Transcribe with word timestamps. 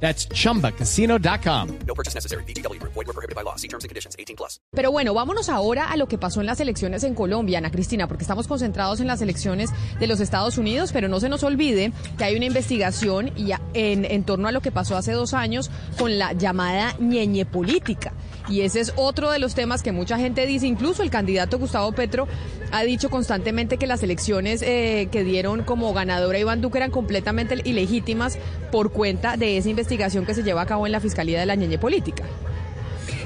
That's 0.00 0.28
chumbacasino.com. 0.28 1.68
No 1.86 1.94
purchase 1.94 2.14
necessary. 2.14 2.44
BGW. 2.44 2.80
Void 2.82 3.06
were 3.06 3.14
prohibited 3.14 3.34
by 3.34 3.42
law. 3.42 3.56
See 3.56 3.68
terms 3.68 3.84
and 3.84 3.88
conditions. 3.88 4.14
18 4.18 4.36
plus. 4.36 4.60
Pero 4.72 4.92
bueno, 4.92 5.14
vámonos 5.14 5.48
ahora 5.48 5.90
a 5.90 5.96
lo 5.96 6.06
que 6.06 6.18
pasó 6.18 6.40
en 6.40 6.46
las 6.46 6.60
elecciones 6.60 7.02
en 7.02 7.14
Colombia, 7.14 7.58
Ana 7.58 7.70
Cristina, 7.70 8.06
porque 8.06 8.24
estamos 8.24 8.46
concentrados 8.46 9.00
en 9.00 9.06
las 9.06 9.22
elecciones 9.22 9.70
de 9.98 10.06
los 10.06 10.20
Estados 10.20 10.58
Unidos, 10.58 10.90
pero 10.92 11.08
no 11.08 11.18
se 11.18 11.28
nos 11.28 11.42
olvide 11.42 11.92
que 12.18 12.24
hay 12.24 12.36
una 12.36 12.44
investigación 12.44 13.32
y 13.36 13.52
en, 13.72 14.04
en 14.04 14.24
torno 14.24 14.48
a 14.48 14.52
lo 14.52 14.60
que 14.60 14.70
pasó 14.70 14.96
hace 14.96 15.12
dos 15.12 15.32
años 15.32 15.70
con 15.98 16.18
la 16.18 16.34
llamada 16.34 16.94
ñeñe 16.98 17.46
política. 17.46 18.12
Y 18.48 18.60
ese 18.60 18.80
es 18.80 18.92
otro 18.94 19.30
de 19.32 19.40
los 19.40 19.54
temas 19.54 19.82
que 19.82 19.90
mucha 19.90 20.18
gente 20.18 20.46
dice, 20.46 20.68
incluso 20.68 21.02
el 21.02 21.10
candidato 21.10 21.58
Gustavo 21.58 21.90
Petro 21.92 22.28
ha 22.70 22.84
dicho 22.84 23.10
constantemente 23.10 23.76
que 23.76 23.88
las 23.88 24.02
elecciones 24.04 24.62
eh, 24.62 25.08
que 25.10 25.24
dieron 25.24 25.64
como 25.64 25.92
ganadora 25.92 26.38
a 26.38 26.40
Iván 26.40 26.60
Duque 26.60 26.78
eran 26.78 26.92
completamente 26.92 27.56
ilegítimas 27.64 28.38
por 28.70 28.92
cuenta 28.92 29.36
de 29.36 29.56
esa 29.56 29.68
investigación 29.68 29.85
que 29.86 30.34
se 30.34 30.42
lleva 30.42 30.62
a 30.62 30.66
cabo 30.66 30.86
en 30.86 30.92
la 30.92 31.00
Fiscalía 31.00 31.40
de 31.40 31.46
la 31.46 31.54
ñeñe 31.54 31.78
política. 31.78 32.24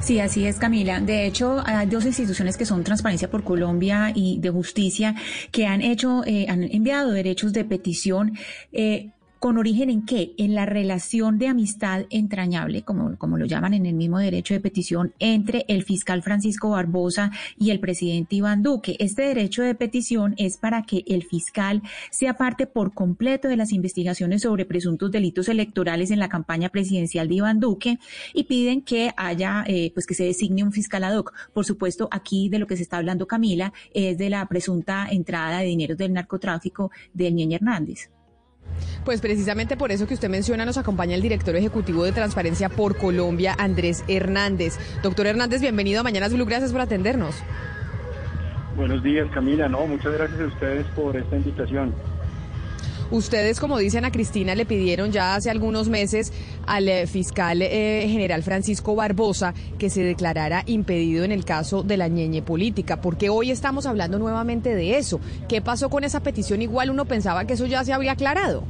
Sí, 0.01 0.19
así 0.19 0.47
es, 0.47 0.57
Camila. 0.57 1.01
De 1.01 1.27
hecho, 1.27 1.63
hay 1.65 1.87
dos 1.87 2.05
instituciones 2.07 2.57
que 2.57 2.65
son 2.65 2.85
Transparencia 2.85 3.31
por 3.31 3.45
Colombia 3.45 4.13
y 4.15 4.39
de 4.39 4.51
Justicia 4.51 5.15
que 5.53 5.67
han 5.67 5.83
hecho, 5.83 6.23
eh, 6.27 6.47
han 6.49 6.65
enviado 6.65 7.13
derechos 7.13 7.53
de 7.53 7.65
petición. 7.65 8.37
eh, 8.73 9.11
¿Con 9.41 9.57
origen 9.57 9.89
en 9.89 10.05
qué? 10.05 10.35
En 10.37 10.55
la 10.55 10.67
relación 10.67 11.39
de 11.39 11.49
amistad 11.49 12.05
entrañable, 12.11 12.83
como, 12.83 13.17
como 13.17 13.39
lo 13.39 13.47
llaman 13.47 13.73
en 13.73 13.87
el 13.87 13.95
mismo 13.95 14.19
derecho 14.19 14.53
de 14.53 14.61
petición, 14.61 15.15
entre 15.19 15.65
el 15.67 15.83
fiscal 15.83 16.23
Francisco 16.23 16.69
Barbosa 16.69 17.31
y 17.57 17.71
el 17.71 17.81
presidente 17.81 18.37
Iván 18.37 18.63
Duque. 18.63 18.97
Este 18.99 19.23
derecho 19.23 19.63
de 19.63 19.75
petición 19.75 20.35
es 20.37 20.59
para 20.59 20.83
que 20.83 21.05
el 21.07 21.23
fiscal 21.25 21.81
sea 22.11 22.35
parte 22.35 22.67
por 22.67 22.93
completo 22.93 23.49
de 23.49 23.57
las 23.57 23.73
investigaciones 23.73 24.43
sobre 24.43 24.67
presuntos 24.67 25.11
delitos 25.11 25.49
electorales 25.49 26.11
en 26.11 26.19
la 26.19 26.29
campaña 26.29 26.69
presidencial 26.69 27.27
de 27.27 27.37
Iván 27.37 27.61
Duque 27.61 27.99
y 28.35 28.45
piden 28.45 28.83
que 28.83 29.13
haya, 29.17 29.65
eh, 29.67 29.91
pues 29.95 30.07
que 30.07 30.13
se 30.13 30.25
designe 30.25 30.65
un 30.65 30.73
fiscal 30.73 31.03
ad 31.03 31.17
hoc. 31.17 31.33
Por 31.55 31.65
supuesto, 31.65 32.11
aquí 32.11 32.51
de 32.51 32.59
lo 32.59 32.67
que 32.67 32.77
se 32.77 32.83
está 32.83 32.99
hablando 32.99 33.27
Camila 33.27 33.73
es 33.95 34.19
de 34.19 34.29
la 34.29 34.47
presunta 34.47 35.09
entrada 35.11 35.61
de 35.61 35.65
dinero 35.65 35.97
del 35.97 36.13
narcotráfico 36.13 36.91
del 37.15 37.37
Ñeñe 37.37 37.55
Hernández. 37.55 38.11
Pues 39.05 39.21
precisamente 39.21 39.77
por 39.77 39.93
eso 39.93 40.07
que 40.07 40.15
usted 40.15 40.29
menciona 40.29 40.65
nos 40.65 40.79
acompaña 40.79 41.15
el 41.15 41.23
director 41.23 41.57
ejecutivo 41.57 42.05
de 42.05 42.13
Transparencia 42.13 42.69
por 42.69 42.97
Colombia, 42.97 43.55
Andrés 43.59 44.05
Hernández. 44.09 44.79
Doctor 45.03 45.27
Hernández, 45.27 45.61
bienvenido 45.61 46.01
a 46.01 46.03
Mañanas 46.03 46.33
Blue, 46.33 46.47
gracias 46.47 46.73
por 46.73 46.81
atendernos. 46.81 47.35
Buenos 48.77 49.03
días, 49.03 49.29
Camila. 49.33 49.69
No, 49.69 49.87
muchas 49.87 50.13
gracias 50.13 50.41
a 50.41 50.47
ustedes 50.47 50.87
por 50.97 51.17
esta 51.17 51.37
invitación. 51.37 51.93
Ustedes, 53.11 53.59
como 53.59 53.79
dicen 53.79 54.05
a 54.05 54.13
Cristina, 54.13 54.55
le 54.55 54.65
pidieron 54.65 55.11
ya 55.11 55.35
hace 55.35 55.51
algunos 55.51 55.89
meses 55.89 56.33
al 56.67 56.89
eh, 56.89 57.07
fiscal 57.09 57.61
eh, 57.61 58.07
general 58.09 58.45
Francisco 58.45 58.95
Barbosa 58.95 59.53
que 59.79 59.91
se 59.91 60.05
declarara 60.05 60.63
impedido 60.67 61.25
en 61.25 61.33
el 61.33 61.45
caso 61.45 61.83
de 61.83 61.97
la 61.97 62.07
ñeñe 62.07 62.43
política, 62.43 63.01
porque 63.01 63.29
hoy 63.29 63.51
estamos 63.51 63.87
hablando 63.87 64.19
nuevamente 64.21 64.77
de 64.77 64.97
eso. 64.97 65.21
¿Qué 65.49 65.61
pasó 65.61 65.91
con 65.91 66.05
esa 66.05 66.23
petición? 66.23 66.63
Igual 66.63 66.91
uno 66.91 67.05
pensaba 67.05 67.45
que 67.47 67.55
eso 67.55 67.67
ya 67.67 67.83
se 67.83 67.93
habría 67.93 68.13
aclarado. 68.13 68.63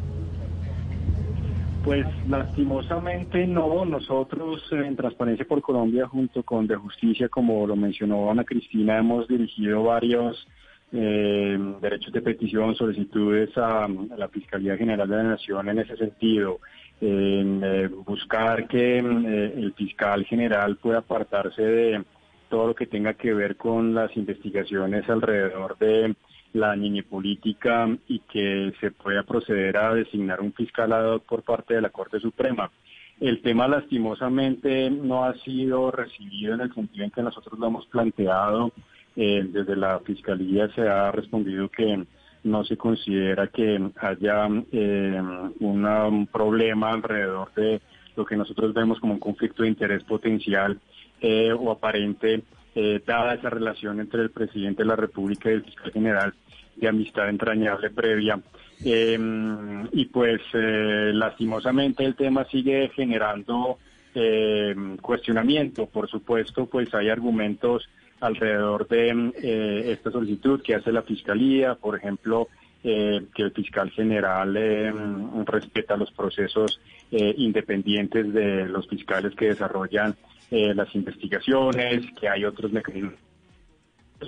Pues 1.85 2.07
lastimosamente 2.29 3.47
no, 3.47 3.85
nosotros 3.85 4.63
eh, 4.73 4.87
en 4.87 4.97
Transparencia 4.97 5.47
por 5.47 5.61
Colombia 5.61 6.07
junto 6.07 6.43
con 6.43 6.67
De 6.67 6.77
Justicia, 6.77 7.29
como 7.29 7.67
lo 7.67 7.77
mencionó 7.77 8.31
Ana 8.31 8.45
Cristina, 8.45 8.99
hemos 8.99 9.29
dirigido 9.29 9.83
varios 9.83 10.47
eh, 10.93 11.59
derechos 11.81 12.13
de 12.13 12.23
petición, 12.23 12.75
solicitudes 12.75 13.57
a, 13.57 13.89
la 14.17 14.29
Fiscalía 14.29 14.77
General 14.77 15.09
de 15.09 15.17
la 15.17 15.23
Nación 15.23 15.69
en 15.69 15.79
ese 15.79 15.97
sentido, 15.97 16.59
en 17.01 17.63
eh, 17.63 17.89
buscar 17.89 18.67
que 18.67 18.99
eh, 18.99 19.55
el 19.57 19.73
fiscal 19.75 20.25
general 20.25 20.77
pueda 20.77 20.99
apartarse 20.99 21.63
de 21.63 22.05
todo 22.49 22.69
lo 22.69 22.75
que 22.75 22.87
tenga 22.87 23.15
que 23.15 23.33
ver 23.33 23.57
con 23.57 23.95
las 23.95 24.17
investigaciones 24.17 25.09
alrededor 25.09 25.79
de 25.79 26.15
la 26.53 26.75
niñe 26.75 27.05
política 27.05 27.89
y 28.09 28.19
que 28.21 28.73
se 28.81 28.91
pueda 28.91 29.23
proceder 29.23 29.77
a 29.77 29.95
designar 29.95 30.41
un 30.41 30.53
fiscal 30.53 30.93
ad 30.93 31.15
hoc 31.15 31.25
por 31.25 31.43
parte 31.43 31.75
de 31.75 31.81
la 31.81 31.91
Corte 31.91 32.19
Suprema. 32.19 32.71
El 33.21 33.43
tema 33.43 33.69
lastimosamente 33.69 34.91
no 34.91 35.25
ha 35.25 35.35
sido 35.35 35.91
recibido 35.91 36.55
en 36.55 36.63
el 36.63 36.75
sentido 36.75 37.05
en 37.05 37.11
que 37.11 37.23
nosotros 37.23 37.59
lo 37.59 37.67
hemos 37.67 37.87
planteado. 37.87 38.73
Eh, 39.17 39.45
desde 39.51 39.77
la 39.77 39.99
Fiscalía 40.01 40.69
se 40.75 40.83
ha 40.83 41.11
respondido 41.11 41.69
que 41.69 42.05
no 42.45 42.65
se 42.65 42.77
considera 42.77 43.49
que 43.49 43.79
haya 43.97 44.49
eh, 44.73 45.21
un 45.61 46.29
problema 46.33 46.91
alrededor 46.91 47.53
de 47.55 47.81
lo 48.17 48.25
que 48.25 48.37
nosotros 48.37 48.73
vemos 48.73 48.99
como 49.01 49.15
un 49.15 49.21
conflicto 49.21 49.63
de 49.63 49.69
interés 49.69 50.05
potencial 50.05 50.79
eh, 51.21 51.53
o 51.53 51.71
aparente, 51.71 52.43
eh, 52.75 53.01
dada 53.05 53.35
esa 53.35 53.51
relación 53.51 54.01
entre 54.01 54.23
el 54.23 54.31
presidente 54.31 54.83
de 54.83 54.89
la 54.89 54.97
República 54.97 55.51
y 55.51 55.55
el 55.55 55.65
fiscal 55.65 55.93
general 55.93 56.35
de 56.77 56.89
amistad 56.89 57.29
entrañable 57.29 57.91
previa. 57.91 58.41
Eh, 58.85 59.19
y 59.93 60.07
pues 60.07 60.41
eh, 60.55 61.11
lastimosamente 61.13 62.05
el 62.05 62.15
tema 62.15 62.45
sigue 62.45 62.91
generando 62.95 63.79
eh, 64.15 64.75
cuestionamiento. 65.03 65.87
Por 65.87 66.09
supuesto, 66.09 66.67
pues 66.67 66.93
hay 66.95 67.11
argumentos 67.11 67.89
alrededor 68.21 68.87
de 68.89 69.33
eh, 69.43 69.93
esta 69.93 70.11
solicitud 70.11 70.63
que 70.63 70.75
hace 70.75 70.93
la 70.93 71.03
Fiscalía, 71.03 71.75
por 71.75 71.97
ejemplo, 71.97 72.49
eh, 72.85 73.27
que 73.35 73.43
el 73.43 73.53
fiscal 73.53 73.91
general 73.91 74.57
eh, 74.57 74.93
respeta 75.47 75.97
los 75.97 76.11
procesos 76.13 76.81
independientes 77.11 78.33
de 78.33 78.67
los 78.69 78.87
fiscales 78.87 79.35
que 79.35 79.47
desarrollan 79.47 80.15
las 80.51 80.95
investigaciones, 80.95 82.07
que 82.21 82.29
hay 82.29 82.45
otros 82.45 82.71
mecanismos. 82.71 83.15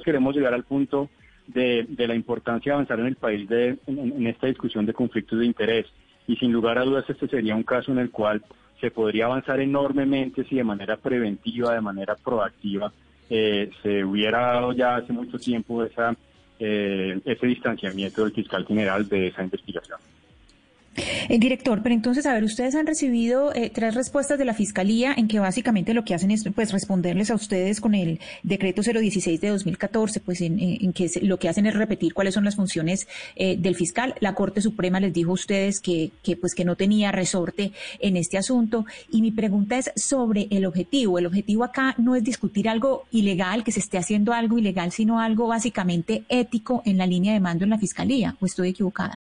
Queremos 0.04 0.34
llegar 0.34 0.52
al 0.52 0.64
punto 0.64 1.08
de, 1.47 1.86
de 1.88 2.08
la 2.08 2.16
importancia 2.16 2.72
de 2.72 2.75
avanzar 2.75 2.98
en 2.98 3.06
el 3.06 3.14
país 3.14 3.48
de, 3.48 3.78
en, 3.86 3.98
en 3.98 4.26
esta 4.26 4.48
discusión 4.48 4.84
de 4.84 4.94
conflictos 4.94 5.38
de 5.38 5.47
interés. 5.47 5.86
Y 6.26 6.34
sin 6.36 6.52
lugar 6.52 6.78
a 6.78 6.84
dudas, 6.84 7.08
este 7.08 7.28
sería 7.28 7.54
un 7.54 7.62
caso 7.62 7.92
en 7.92 7.98
el 7.98 8.10
cual 8.10 8.42
se 8.81 8.91
podría 8.91 9.26
avanzar 9.26 9.60
enormemente 9.60 10.44
si 10.44 10.56
de 10.56 10.64
manera 10.64 10.97
preventiva, 10.97 11.75
de 11.75 11.81
manera 11.81 12.16
proactiva, 12.16 12.92
eh, 13.30 13.70
se 13.82 14.04
hubiera 14.04 14.52
dado 14.52 14.72
ya 14.72 14.96
hace 14.96 15.12
mucho 15.12 15.38
tiempo 15.38 15.84
esa, 15.84 16.14
eh, 16.58 17.20
ese 17.24 17.46
distanciamiento 17.46 18.24
del 18.24 18.32
fiscal 18.32 18.66
general 18.66 19.08
de 19.08 19.28
esa 19.28 19.42
investigación. 19.42 19.98
El 21.28 21.41
director, 21.41 21.82
pero 21.82 21.94
entonces, 21.94 22.26
a 22.26 22.34
ver, 22.34 22.44
ustedes 22.44 22.75
han 22.75 22.86
recibido 22.86 23.54
eh, 23.54 23.70
tres 23.72 23.94
respuestas 23.94 24.38
de 24.38 24.44
la 24.44 24.53
Fiscalía 24.53 25.14
en 25.16 25.26
que 25.26 25.38
básicamente 25.38 25.94
lo 25.94 26.04
que 26.04 26.14
hacen 26.14 26.30
es 26.30 26.44
pues 26.54 26.70
responderles 26.70 27.30
a 27.30 27.34
ustedes 27.34 27.80
con 27.80 27.94
el 27.94 28.20
decreto 28.42 28.82
016 28.82 29.41
de 29.41 29.48
2014, 29.48 30.20
pues 30.20 30.42
en, 30.42 30.92
que 30.92 31.10
lo 31.22 31.38
que 31.38 31.48
hacen 31.48 31.66
es 31.66 31.75
repetir 31.75 32.12
cuáles 32.12 32.34
son 32.34 32.44
las 32.44 32.56
funciones 32.56 33.08
eh, 33.36 33.56
del 33.56 33.75
fiscal. 33.75 34.14
La 34.20 34.34
Corte 34.34 34.60
Suprema 34.60 35.00
les 35.00 35.14
dijo 35.14 35.31
a 35.31 35.34
ustedes 35.34 35.81
que, 35.81 36.10
que 36.22 36.36
pues 36.36 36.54
que 36.54 36.64
no 36.64 36.76
tenía 36.76 37.10
resorte 37.10 37.72
en 37.98 38.16
este 38.16 38.36
asunto 38.36 38.84
y 39.10 39.22
mi 39.22 39.31
pregunta 39.31 39.78
es 39.78 39.92
sobre 39.97 40.48
el 40.50 40.66
objetivo. 40.66 41.19
El 41.19 41.26
objetivo 41.26 41.64
acá 41.64 41.94
no 41.97 42.16
es 42.16 42.25
discutir 42.25 42.69
algo 42.69 43.04
ilegal, 43.10 43.64
que 43.64 43.72
se 43.72 43.81
esté 43.81 43.97
haciendo 43.97 44.34
algo 44.34 44.58
ilegal, 44.58 44.93
sino 44.93 45.20
algo 45.20 45.46
básicamente 45.46 46.25
ético 46.28 46.82
en 46.84 46.99
la 46.99 47.06
línea 47.06 47.32
de 47.32 47.40
mando 47.40 47.64
en 47.64 47.70
la 47.70 47.78
Fiscalía. 47.78 48.37
¿O 48.40 48.46
estoy 48.46 48.70
equivocada? 48.70 49.14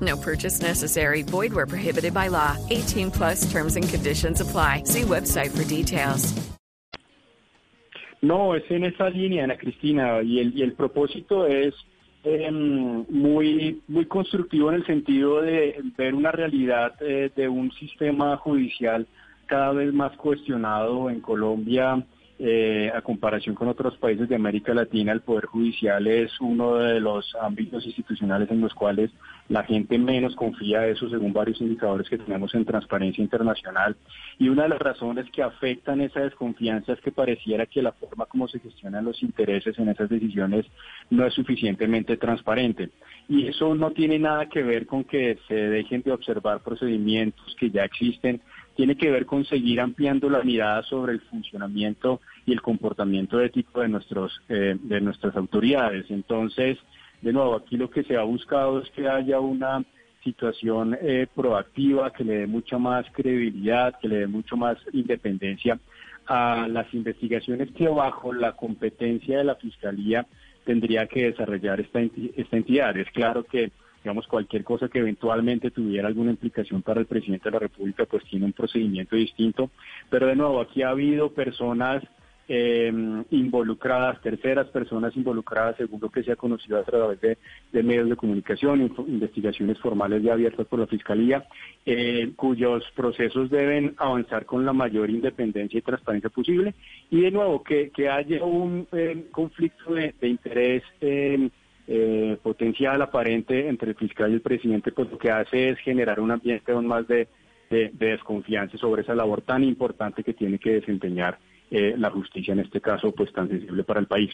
No 0.00 0.16
purchase 0.16 0.60
necessary. 0.60 1.22
Void 1.22 1.52
where 1.52 1.66
prohibited 1.66 2.12
by 2.12 2.28
law. 2.28 2.56
18 2.70 3.10
plus 3.10 3.50
terms 3.52 3.76
and 3.76 3.88
conditions 3.88 4.40
apply. 4.40 4.82
See 4.84 5.02
website 5.02 5.50
for 5.50 5.64
details. 5.64 6.34
No, 8.24 8.54
es 8.54 8.62
en 8.70 8.84
esa 8.84 9.10
línea, 9.10 9.44
Ana 9.44 9.58
Cristina, 9.58 10.22
y 10.22 10.40
el, 10.40 10.56
y 10.56 10.62
el 10.62 10.72
propósito 10.72 11.46
es 11.46 11.74
em, 12.22 13.04
muy, 13.10 13.82
muy 13.86 14.06
constructivo 14.06 14.70
en 14.70 14.76
el 14.76 14.86
sentido 14.86 15.42
de 15.42 15.78
ver 15.98 16.14
una 16.14 16.32
realidad 16.32 16.94
eh, 17.00 17.30
de 17.36 17.48
un 17.48 17.70
sistema 17.72 18.38
judicial 18.38 19.06
cada 19.44 19.72
vez 19.72 19.92
más 19.92 20.16
cuestionado 20.16 21.10
en 21.10 21.20
Colombia. 21.20 22.02
Eh, 22.38 22.90
a 22.92 23.00
comparación 23.02 23.54
con 23.54 23.68
otros 23.68 23.96
países 23.98 24.28
de 24.28 24.34
América 24.34 24.74
Latina, 24.74 25.12
el 25.12 25.20
Poder 25.20 25.44
Judicial 25.44 26.04
es 26.06 26.32
uno 26.40 26.76
de 26.76 26.98
los 26.98 27.36
ámbitos 27.40 27.86
institucionales 27.86 28.50
en 28.50 28.60
los 28.60 28.74
cuales 28.74 29.10
la 29.48 29.62
gente 29.64 29.98
menos 29.98 30.34
confía 30.36 30.86
eso 30.86 31.08
según 31.10 31.32
varios 31.32 31.60
indicadores 31.60 32.08
que 32.08 32.18
tenemos 32.18 32.54
en 32.54 32.64
Transparencia 32.64 33.22
Internacional. 33.22 33.96
Y 34.38 34.48
una 34.48 34.62
de 34.64 34.70
las 34.70 34.78
razones 34.78 35.30
que 35.30 35.42
afectan 35.42 36.00
esa 36.00 36.20
desconfianza 36.20 36.92
es 36.94 37.00
que 37.00 37.12
pareciera 37.12 37.66
que 37.66 37.82
la 37.82 37.92
forma 37.92 38.26
como 38.26 38.48
se 38.48 38.60
gestionan 38.60 39.04
los 39.04 39.22
intereses 39.22 39.78
en 39.78 39.90
esas 39.90 40.08
decisiones 40.08 40.66
no 41.10 41.26
es 41.26 41.34
suficientemente 41.34 42.16
transparente. 42.16 42.90
Y 43.28 43.46
eso 43.46 43.74
no 43.74 43.90
tiene 43.90 44.18
nada 44.18 44.48
que 44.48 44.62
ver 44.62 44.86
con 44.86 45.04
que 45.04 45.38
se 45.46 45.54
dejen 45.54 46.02
de 46.02 46.12
observar 46.12 46.60
procedimientos 46.60 47.54
que 47.58 47.70
ya 47.70 47.84
existen, 47.84 48.40
tiene 48.76 48.96
que 48.96 49.10
ver 49.10 49.26
con 49.26 49.44
seguir 49.44 49.80
ampliando 49.80 50.28
la 50.28 50.42
mirada 50.42 50.82
sobre 50.82 51.12
el 51.12 51.20
funcionamiento 51.20 52.20
y 52.46 52.52
el 52.52 52.60
comportamiento 52.60 53.40
ético 53.40 53.80
de 53.80 53.88
nuestros 53.88 54.40
eh, 54.48 54.76
de 54.80 55.00
nuestras 55.00 55.36
autoridades. 55.36 56.06
Entonces, 56.10 56.78
de 57.24 57.32
nuevo, 57.32 57.56
aquí 57.56 57.78
lo 57.78 57.88
que 57.88 58.04
se 58.04 58.16
ha 58.16 58.22
buscado 58.22 58.80
es 58.80 58.90
que 58.90 59.08
haya 59.08 59.40
una 59.40 59.82
situación 60.22 60.96
eh, 61.00 61.26
proactiva 61.34 62.12
que 62.12 62.22
le 62.22 62.38
dé 62.40 62.46
mucha 62.46 62.76
más 62.76 63.06
credibilidad, 63.12 63.98
que 63.98 64.08
le 64.08 64.18
dé 64.20 64.26
mucho 64.26 64.56
más 64.56 64.76
independencia 64.92 65.78
a 66.26 66.68
las 66.68 66.92
investigaciones 66.92 67.70
que 67.72 67.88
bajo 67.88 68.32
la 68.32 68.52
competencia 68.52 69.38
de 69.38 69.44
la 69.44 69.54
Fiscalía 69.54 70.26
tendría 70.64 71.06
que 71.06 71.30
desarrollar 71.30 71.80
esta, 71.80 72.00
esta 72.00 72.56
entidad. 72.56 72.96
Es 72.96 73.10
claro 73.10 73.44
que 73.44 73.72
digamos, 74.02 74.26
cualquier 74.26 74.64
cosa 74.64 74.88
que 74.88 74.98
eventualmente 74.98 75.70
tuviera 75.70 76.08
alguna 76.08 76.30
implicación 76.30 76.82
para 76.82 77.00
el 77.00 77.06
presidente 77.06 77.44
de 77.48 77.52
la 77.52 77.58
República, 77.58 78.04
pues 78.04 78.22
tiene 78.24 78.44
un 78.44 78.52
procedimiento 78.52 79.16
distinto. 79.16 79.70
Pero 80.10 80.26
de 80.26 80.36
nuevo, 80.36 80.60
aquí 80.60 80.82
ha 80.82 80.90
habido 80.90 81.30
personas 81.32 82.02
eh, 82.48 82.92
involucradas, 83.30 84.20
terceras 84.20 84.68
personas 84.68 85.16
involucradas, 85.16 85.76
según 85.76 86.00
lo 86.00 86.10
que 86.10 86.22
se 86.22 86.32
ha 86.32 86.36
conocido 86.36 86.78
a 86.78 86.84
través 86.84 87.20
de, 87.20 87.82
medios 87.82 88.08
de 88.08 88.16
comunicación, 88.16 88.92
investigaciones 89.08 89.78
formales 89.78 90.22
ya 90.22 90.34
abiertas 90.34 90.66
por 90.66 90.78
la 90.78 90.86
Fiscalía, 90.86 91.46
eh, 91.86 92.32
cuyos 92.36 92.84
procesos 92.94 93.50
deben 93.50 93.94
avanzar 93.96 94.46
con 94.46 94.64
la 94.64 94.72
mayor 94.72 95.10
independencia 95.10 95.78
y 95.78 95.82
transparencia 95.82 96.30
posible. 96.30 96.74
Y 97.10 97.22
de 97.22 97.30
nuevo, 97.30 97.62
que, 97.62 97.90
haya 98.08 98.44
un 98.44 98.86
eh, 98.92 99.26
conflicto 99.30 99.94
de, 99.94 100.14
de 100.20 100.28
interés. 100.28 100.82
Eh, 101.00 101.50
eh, 101.86 102.38
potencial 102.42 103.02
aparente 103.02 103.68
entre 103.68 103.90
el 103.90 103.94
fiscal 103.96 104.30
y 104.30 104.34
el 104.34 104.40
presidente, 104.40 104.90
pues 104.90 105.10
lo 105.10 105.18
que 105.18 105.30
hace 105.30 105.68
es 105.68 105.78
generar 105.80 106.18
un 106.18 106.30
ambiente 106.30 106.72
aún 106.72 106.86
más 106.86 107.06
de, 107.06 107.28
desconfianza 107.92 108.78
sobre 108.78 109.02
esa 109.02 109.14
labor 109.16 109.42
tan 109.42 109.64
importante 109.64 110.22
que 110.22 110.32
tiene 110.32 110.58
que 110.58 110.74
desempeñar 110.74 111.38
eh, 111.70 111.94
la 111.96 112.10
justicia, 112.10 112.52
en 112.52 112.60
este 112.60 112.80
caso, 112.80 113.12
pues 113.12 113.32
tan 113.32 113.48
sensible 113.48 113.84
para 113.84 114.00
el 114.00 114.06
país. 114.06 114.30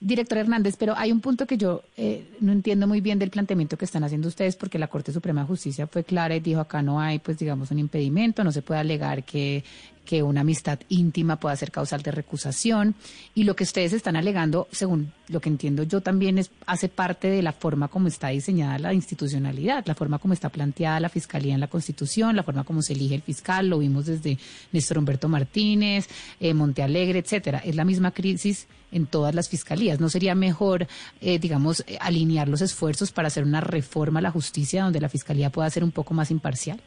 Director 0.00 0.38
Hernández, 0.38 0.76
pero 0.78 0.94
hay 0.96 1.10
un 1.10 1.20
punto 1.20 1.44
que 1.44 1.56
yo 1.56 1.82
eh, 1.96 2.24
no 2.38 2.52
entiendo 2.52 2.86
muy 2.86 3.00
bien 3.00 3.18
del 3.18 3.30
planteamiento 3.30 3.76
que 3.76 3.84
están 3.84 4.04
haciendo 4.04 4.28
ustedes, 4.28 4.54
porque 4.54 4.78
la 4.78 4.86
Corte 4.86 5.10
Suprema 5.10 5.40
de 5.40 5.48
Justicia 5.48 5.88
fue 5.88 6.04
clara 6.04 6.36
y 6.36 6.40
dijo 6.40 6.60
acá 6.60 6.82
no 6.82 7.00
hay, 7.00 7.18
pues 7.18 7.36
digamos, 7.38 7.72
un 7.72 7.80
impedimento, 7.80 8.44
no 8.44 8.52
se 8.52 8.62
puede 8.62 8.78
alegar 8.78 9.24
que, 9.24 9.64
que 10.08 10.22
una 10.22 10.40
amistad 10.40 10.78
íntima 10.88 11.36
pueda 11.36 11.54
ser 11.54 11.70
causal 11.70 12.00
de 12.00 12.10
recusación. 12.10 12.94
Y 13.34 13.44
lo 13.44 13.54
que 13.54 13.64
ustedes 13.64 13.92
están 13.92 14.16
alegando, 14.16 14.66
según 14.72 15.12
lo 15.28 15.38
que 15.42 15.50
entiendo 15.50 15.82
yo 15.82 16.00
también, 16.00 16.38
es 16.38 16.50
hace 16.64 16.88
parte 16.88 17.28
de 17.28 17.42
la 17.42 17.52
forma 17.52 17.88
como 17.88 18.08
está 18.08 18.28
diseñada 18.28 18.78
la 18.78 18.94
institucionalidad, 18.94 19.84
la 19.86 19.94
forma 19.94 20.18
como 20.18 20.32
está 20.32 20.48
planteada 20.48 20.98
la 20.98 21.10
Fiscalía 21.10 21.52
en 21.52 21.60
la 21.60 21.66
Constitución, 21.66 22.36
la 22.36 22.42
forma 22.42 22.64
como 22.64 22.80
se 22.80 22.94
elige 22.94 23.16
el 23.16 23.20
fiscal, 23.20 23.68
lo 23.68 23.80
vimos 23.80 24.06
desde 24.06 24.38
Néstor 24.72 24.96
Humberto 24.96 25.28
Martínez, 25.28 26.08
eh, 26.40 26.54
Montealegre, 26.54 27.18
etcétera. 27.18 27.58
Es 27.58 27.76
la 27.76 27.84
misma 27.84 28.12
crisis 28.12 28.66
en 28.90 29.04
todas 29.04 29.34
las 29.34 29.50
fiscalías. 29.50 30.00
¿No 30.00 30.08
sería 30.08 30.34
mejor, 30.34 30.86
eh, 31.20 31.38
digamos, 31.38 31.84
alinear 32.00 32.48
los 32.48 32.62
esfuerzos 32.62 33.12
para 33.12 33.28
hacer 33.28 33.44
una 33.44 33.60
reforma 33.60 34.20
a 34.20 34.22
la 34.22 34.30
justicia 34.30 34.84
donde 34.84 35.02
la 35.02 35.10
fiscalía 35.10 35.50
pueda 35.50 35.68
ser 35.68 35.84
un 35.84 35.90
poco 35.90 36.14
más 36.14 36.30
imparcial? 36.30 36.80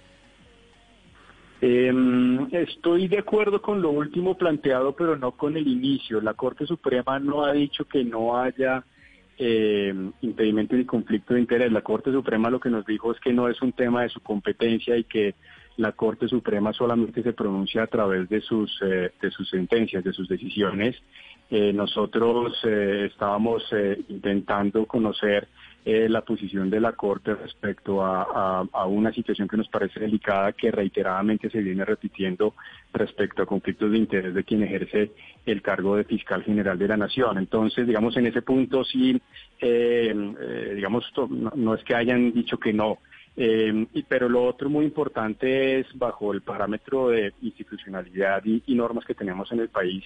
Em, 1.63 2.48
estoy 2.56 3.08
de 3.08 3.19
acuerdo 3.19 3.62
con 3.62 3.84
lo 3.84 3.92
último 3.92 4.36
planteado, 4.36 4.96
pero 4.96 5.16
no 5.16 5.34
con 5.34 5.56
el 5.56 5.68
inicio. 5.68 6.19
La 6.19 6.34
Corte 6.34 6.66
Suprema 6.66 7.19
no 7.19 7.46
ha 7.46 7.54
dicho 7.54 7.86
que 7.86 8.04
no 8.04 8.36
haya 8.36 8.84
eh, 9.38 9.94
impedimento 10.22 10.75
ni 10.75 10.86
conflicto 10.86 11.36
de 11.36 11.42
interés. 11.42 11.72
La 11.72 11.84
Corte 11.84 12.12
Suprema 12.12 12.50
lo 12.50 12.60
que 12.60 12.72
nos 12.72 12.84
dijo 12.86 13.12
es 13.12 13.19
que 13.19 13.31
no 13.31 13.48
es 13.48 13.62
un 13.62 13.74
tema 13.74 14.02
de 14.02 14.10
su 14.10 14.22
competencia 14.22 14.98
y 14.98 15.04
que 15.04 15.36
la 15.78 15.92
Corte 15.92 16.28
Suprema 16.28 16.74
solamente 16.74 17.22
se 17.22 17.34
pronuncia 17.34 17.84
a 17.84 17.88
través 17.88 18.28
de 18.28 18.42
sus, 18.42 18.72
eh, 18.81 19.12
de 19.22 19.31
sus 19.31 19.50
sentencias, 19.50 20.04
de 20.04 20.14
sus 20.14 20.28
decisiones. 20.28 20.96
Eh, 21.50 21.74
nosotros 21.74 22.57
eh, 22.64 23.10
estábamos 23.12 23.64
intentando 24.10 24.86
conocer 24.86 25.48
la 25.86 26.22
posición 26.22 26.69
de 26.69 26.80
la 26.80 26.94
Corte 26.94 27.33
respecto 27.33 28.04
a, 28.04 28.86
una 28.88 29.12
situación 29.12 29.48
que 29.48 29.57
nos 29.57 29.68
parece 29.68 30.00
delicada, 30.00 30.54
que 30.54 30.72
reiteradamente 30.72 31.50
se 31.50 31.62
viene 31.62 31.83
repitiendo 31.86 32.54
respecto 32.94 33.42
a 33.42 33.45
conflictos 33.45 33.92
de 33.92 33.98
interés 33.98 34.33
de 34.33 34.44
quien 34.44 34.63
ejerce 34.63 35.12
el 35.45 35.62
cargo 35.62 35.95
de 35.95 36.04
fiscal 36.04 36.44
general 36.44 36.78
de 36.78 36.88
la 36.88 36.98
Nación. 36.98 37.38
Entonces, 37.38 37.88
digamos, 37.88 38.16
en 38.18 38.28
ese 38.28 38.42
punto 38.42 38.83
sí, 38.83 39.22
digamos, 39.60 41.12
no 41.56 41.74
es 41.74 41.83
que 41.83 41.95
hayan 41.95 42.31
dicho 42.31 42.57
que 42.57 42.74
no, 42.74 43.00
eh, 43.38 43.88
pero 44.10 44.28
lo 44.28 44.44
otro 44.44 44.69
muy 44.69 44.86
importante 44.86 45.80
es, 45.80 45.88
bajo 45.94 46.33
el 46.33 46.42
parámetro 46.42 47.10
de 47.10 47.33
institucionalidad 47.42 48.44
y, 48.45 48.62
normas 48.75 49.06
que 49.06 49.16
tenemos 49.16 49.51
en 49.51 49.62
el 49.62 49.69
país, 49.69 50.04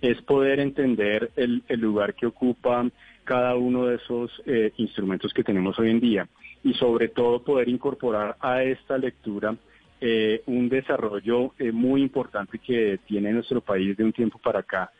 es 0.00 0.20
poder 0.22 0.60
entender 0.60 1.30
el, 1.36 1.62
lugar 1.78 2.14
que 2.14 2.26
ocupa 2.26 2.84
cada 3.24 3.56
uno 3.56 3.86
de 3.86 3.96
esos 3.96 4.30
eh, 4.46 4.72
instrumentos 4.76 5.32
que 5.32 5.42
tenemos 5.42 5.78
hoy 5.78 5.90
en 5.90 6.00
día 6.00 6.28
y 6.62 6.74
sobre 6.74 7.08
todo 7.08 7.42
poder 7.42 7.68
incorporar 7.68 8.36
a 8.40 8.62
esta 8.62 8.96
lectura 8.98 9.56
eh, 10.00 10.42
un 10.46 10.68
desarrollo 10.68 11.54
eh, 11.58 11.72
muy 11.72 12.02
importante 12.02 12.58
que 12.58 13.00
tiene 13.06 13.32
nuestro 13.32 13.60
país 13.60 13.96
de 13.96 14.04
un 14.04 14.12
tiempo 14.12 14.38
para 14.38 14.60
acá. 14.60 14.90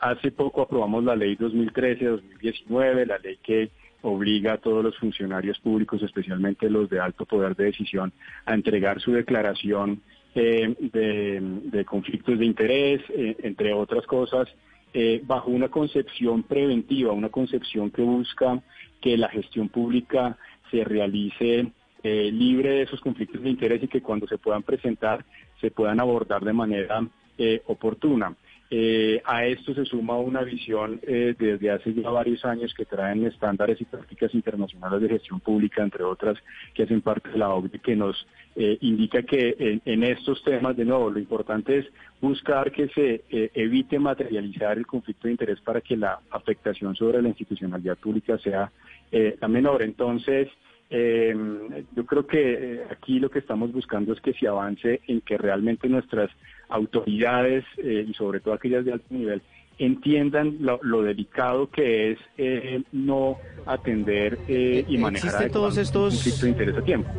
hace 0.00 0.30
poco 0.30 0.62
aprobamos 0.62 1.02
la 1.04 1.16
ley 1.16 1.36
2013-2019, 1.36 3.06
la 3.06 3.18
ley 3.18 3.38
que 3.42 3.70
obliga 4.02 4.52
a 4.52 4.58
todos 4.58 4.84
los 4.84 4.96
funcionarios 4.98 5.58
públicos, 5.58 6.02
especialmente 6.02 6.70
los 6.70 6.88
de 6.88 7.00
alto 7.00 7.24
poder 7.24 7.56
de 7.56 7.64
decisión, 7.64 8.12
a 8.44 8.54
entregar 8.54 9.00
su 9.00 9.12
declaración 9.12 10.02
de, 10.34 11.84
conflictos 11.86 12.38
de 12.38 12.44
interés, 12.44 13.00
entre 13.08 13.72
otras 13.72 14.06
cosas, 14.06 14.46
eh, 14.98 15.20
bajo 15.22 15.50
una 15.50 15.68
concepción 15.68 16.42
preventiva, 16.42 17.12
una 17.12 17.28
concepción 17.28 17.90
que 17.90 18.00
busca 18.00 18.62
que 19.02 19.18
la 19.18 19.28
gestión 19.28 19.68
pública 19.68 20.38
se 20.70 20.84
realice 20.84 21.70
libre 22.02 22.70
de 22.70 22.82
esos 22.82 23.00
conflictos 23.00 23.42
de 23.42 23.50
interés 23.50 23.82
y 23.82 23.88
que 23.88 24.00
cuando 24.00 24.28
se 24.28 24.38
puedan 24.38 24.62
presentar 24.62 25.24
se 25.60 25.72
puedan 25.72 25.98
abordar 25.98 26.44
de 26.44 26.52
manera 26.52 27.04
oportuna. 27.66 28.36
Eh, 28.68 29.22
a 29.24 29.46
esto 29.46 29.74
se 29.74 29.84
suma 29.84 30.18
una 30.18 30.42
visión 30.42 30.98
eh, 31.02 31.36
desde 31.38 31.70
hace 31.70 31.94
ya 31.94 32.10
varios 32.10 32.44
años 32.44 32.74
que 32.74 32.84
traen 32.84 33.24
estándares 33.24 33.80
y 33.80 33.84
prácticas 33.84 34.34
internacionales 34.34 35.00
de 35.00 35.08
gestión 35.08 35.38
pública, 35.38 35.84
entre 35.84 36.02
otras, 36.02 36.36
que 36.74 36.82
hacen 36.82 37.00
parte 37.00 37.28
de 37.30 37.38
la 37.38 37.54
OCDE, 37.54 37.78
que 37.78 37.94
nos 37.94 38.26
eh, 38.56 38.76
indica 38.80 39.22
que 39.22 39.80
en, 39.84 40.02
estos 40.02 40.42
temas, 40.42 40.76
de 40.76 40.84
nuevo, 40.84 41.10
lo 41.10 41.20
importante 41.20 41.78
es 41.78 41.86
buscar 42.20 42.72
que 42.72 42.88
se 42.88 43.22
evite 43.30 43.98
materializar 43.98 44.78
el 44.78 44.86
conflicto 44.86 45.28
de 45.28 45.32
interés 45.32 45.60
para 45.60 45.80
que 45.80 45.96
la 45.96 46.18
afectación 46.30 46.96
sobre 46.96 47.22
la 47.22 47.28
institucionalidad 47.28 47.96
pública 47.98 48.38
sea 48.38 48.72
la 49.12 49.48
menor. 49.48 49.82
Entonces, 49.82 50.48
yo 50.90 52.06
creo 52.06 52.26
que 52.26 52.82
aquí 52.90 53.18
lo 53.18 53.30
que 53.30 53.40
estamos 53.40 53.72
buscando 53.72 54.12
es 54.12 54.20
que 54.20 54.32
se 54.34 54.46
avance 54.46 55.00
en 55.08 55.20
que 55.20 55.36
realmente 55.36 55.88
nuestras 55.88 56.30
autoridades 56.68 57.64
eh, 57.78 58.06
y 58.08 58.14
sobre 58.14 58.40
todo 58.40 58.54
aquellas 58.54 58.84
de 58.84 58.92
alto 58.92 59.06
nivel 59.10 59.42
entiendan 59.78 60.56
lo, 60.60 61.02
delicado 61.02 61.70
que 61.70 62.12
es 62.12 62.18
eh, 62.38 62.82
no 62.92 63.36
atender 63.66 64.38
eh, 64.48 64.84
y 64.88 64.96
manejar 64.96 65.28
¿Existen 65.28 65.52
todos 65.52 65.76
estos 65.76 66.14
conflicto 66.14 66.46
de 66.46 66.50
interés 66.50 66.76
a 66.76 66.82
tiempo. 66.82 67.10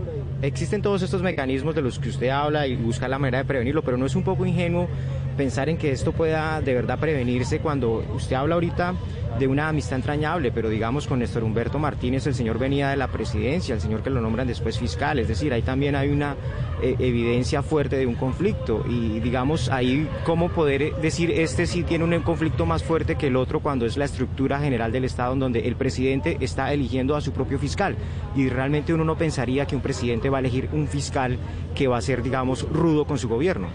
Existen 0.42 0.82
todos 0.82 1.04
estos 1.04 1.22
mecanismos 1.22 1.76
de 1.76 1.84
los 1.84 2.00
que 2.00 2.10
usted 2.10 2.30
habla 2.30 2.66
y 2.66 2.76
busca 2.76 3.08
la 3.08 3.20
manera 3.20 3.40
de 3.40 3.46
prevenirlo, 3.46 3.84
pero 3.84 3.98
no 3.98 4.08
es 4.08 4.16
un 4.16 4.24
poco 4.24 4.46
ingenuo 4.46 4.88
pensar 5.38 5.70
en 5.70 5.78
que 5.78 5.92
esto 5.92 6.12
pueda 6.12 6.60
de 6.60 6.74
verdad 6.74 7.00
prevenirse 7.00 7.60
cuando 7.60 8.04
usted 8.14 8.36
habla 8.36 8.56
ahorita 8.56 8.96
de 9.40 9.48
una 9.48 9.70
amistad 9.70 9.98
entrañable, 9.98 10.52
pero 10.52 10.68
digamos 10.68 11.06
con 11.06 11.20
Néstor 11.20 11.44
Humberto 11.44 11.78
Martínez 11.78 12.26
el 12.26 12.34
señor 12.34 12.58
venía 12.58 12.90
de 12.90 12.98
la 12.98 13.08
presidencia, 13.08 13.76
el 13.76 13.82
señor 13.82 14.02
que 14.02 14.10
lo 14.10 14.20
nombran 14.20 14.48
después 14.48 14.80
fiscal, 14.80 15.20
es 15.20 15.28
decir, 15.28 15.54
ahí 15.54 15.62
también 15.62 15.96
hay 15.96 16.10
una 16.10 16.36
eh, 16.82 16.96
evidencia 16.98 17.62
fuerte 17.62 17.98
de 17.98 18.08
un 18.08 18.16
conflicto 18.16 18.84
y 18.90 19.20
digamos 19.20 19.70
ahí 19.70 20.10
cómo 20.26 20.50
poder 20.50 20.96
decir 21.02 21.30
este 21.32 21.68
sí 21.68 21.84
tiene 21.84 22.04
un 22.04 22.22
conflicto 22.24 22.66
más 22.66 22.84
fuerte 22.84 23.16
que 23.16 23.28
el 23.28 23.36
otro 23.36 23.60
cuando 23.60 23.86
es 23.86 23.96
la 23.96 24.06
estructura 24.06 24.60
general 24.60 24.92
del 24.92 25.06
Estado 25.06 25.34
en 25.34 25.40
donde 25.40 25.68
el 25.68 25.76
presidente 25.76 26.38
está 26.40 26.74
eligiendo 26.74 27.16
a 27.16 27.22
su 27.22 27.32
propio 27.32 27.60
fiscal 27.60 27.96
y 28.36 28.50
realmente 28.50 28.94
uno 28.94 29.04
no 29.04 29.18
pensaría 29.18 29.68
que 29.68 29.76
un 29.76 29.82
presidente 29.82 30.30
va 30.30 30.38
a 30.38 30.40
elegir 30.40 30.70
un 30.74 30.88
fiscal 30.88 31.38
que 31.76 31.88
va 31.88 31.98
a 31.98 32.02
ser 32.02 32.24
digamos 32.24 32.68
rudo 32.70 33.06
con 33.06 33.20
su 33.20 33.30
gobierno. 33.30 33.68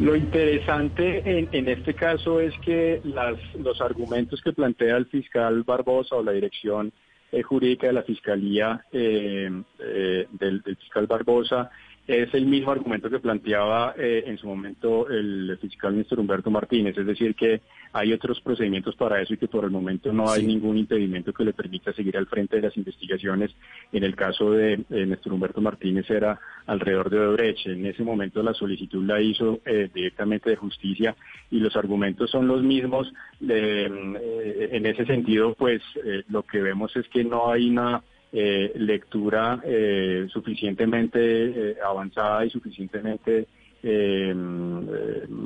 Lo 0.00 0.16
interesante 0.16 1.22
en, 1.26 1.50
en, 1.52 1.68
este 1.68 1.92
caso 1.92 2.40
es 2.40 2.54
que 2.64 3.02
las, 3.04 3.36
los 3.56 3.82
argumentos 3.82 4.40
que 4.40 4.54
plantea 4.54 4.96
el 4.96 5.04
fiscal 5.04 5.62
Barbosa 5.62 6.16
o 6.16 6.22
la 6.22 6.32
dirección 6.32 6.90
eh, 7.30 7.42
jurídica 7.42 7.86
de 7.86 7.92
la 7.92 8.02
Fiscalía 8.02 8.82
eh, 8.92 9.50
eh, 9.78 10.26
del, 10.32 10.62
del, 10.62 10.76
fiscal 10.76 11.06
Barbosa 11.06 11.70
es 12.10 12.34
el 12.34 12.46
mismo 12.46 12.72
argumento 12.72 13.08
que 13.08 13.20
planteaba 13.20 13.94
eh, 13.96 14.24
en 14.26 14.36
su 14.36 14.48
momento 14.48 15.08
el 15.08 15.56
fiscal 15.60 15.92
ministro 15.92 16.20
Humberto 16.20 16.50
Martínez, 16.50 16.98
es 16.98 17.06
decir, 17.06 17.36
que 17.36 17.60
hay 17.92 18.12
otros 18.12 18.40
procedimientos 18.40 18.96
para 18.96 19.22
eso 19.22 19.34
y 19.34 19.36
que 19.36 19.46
por 19.46 19.64
el 19.64 19.70
momento 19.70 20.12
no 20.12 20.28
hay 20.28 20.44
ningún 20.44 20.76
impedimento 20.76 21.32
que 21.32 21.44
le 21.44 21.52
permita 21.52 21.92
seguir 21.92 22.16
al 22.16 22.26
frente 22.26 22.56
de 22.56 22.62
las 22.62 22.76
investigaciones. 22.76 23.52
En 23.92 24.02
el 24.02 24.16
caso 24.16 24.50
de 24.50 24.74
eh, 24.90 25.06
Néstor 25.06 25.32
Humberto 25.32 25.60
Martínez 25.60 26.10
era 26.10 26.40
alrededor 26.66 27.10
de 27.10 27.18
Odebrecht. 27.20 27.66
En 27.66 27.86
ese 27.86 28.02
momento 28.02 28.42
la 28.42 28.54
solicitud 28.54 29.04
la 29.04 29.20
hizo 29.20 29.60
eh, 29.64 29.88
directamente 29.92 30.50
de 30.50 30.56
justicia 30.56 31.14
y 31.50 31.60
los 31.60 31.76
argumentos 31.76 32.30
son 32.30 32.48
los 32.48 32.62
mismos. 32.62 33.12
Eh, 33.48 34.68
en 34.72 34.86
ese 34.86 35.06
sentido, 35.06 35.54
pues 35.54 35.82
lo 36.28 36.42
que 36.42 36.60
vemos 36.60 36.94
es 36.96 37.08
que 37.08 37.24
no 37.24 37.50
hay 37.50 37.70
una 37.70 38.02
eh, 38.32 38.72
lectura 38.76 39.60
eh, 39.64 40.28
suficientemente 40.30 41.18
eh, 41.20 41.76
avanzada 41.84 42.44
y 42.44 42.50
suficientemente 42.50 43.46
eh, 43.82 44.34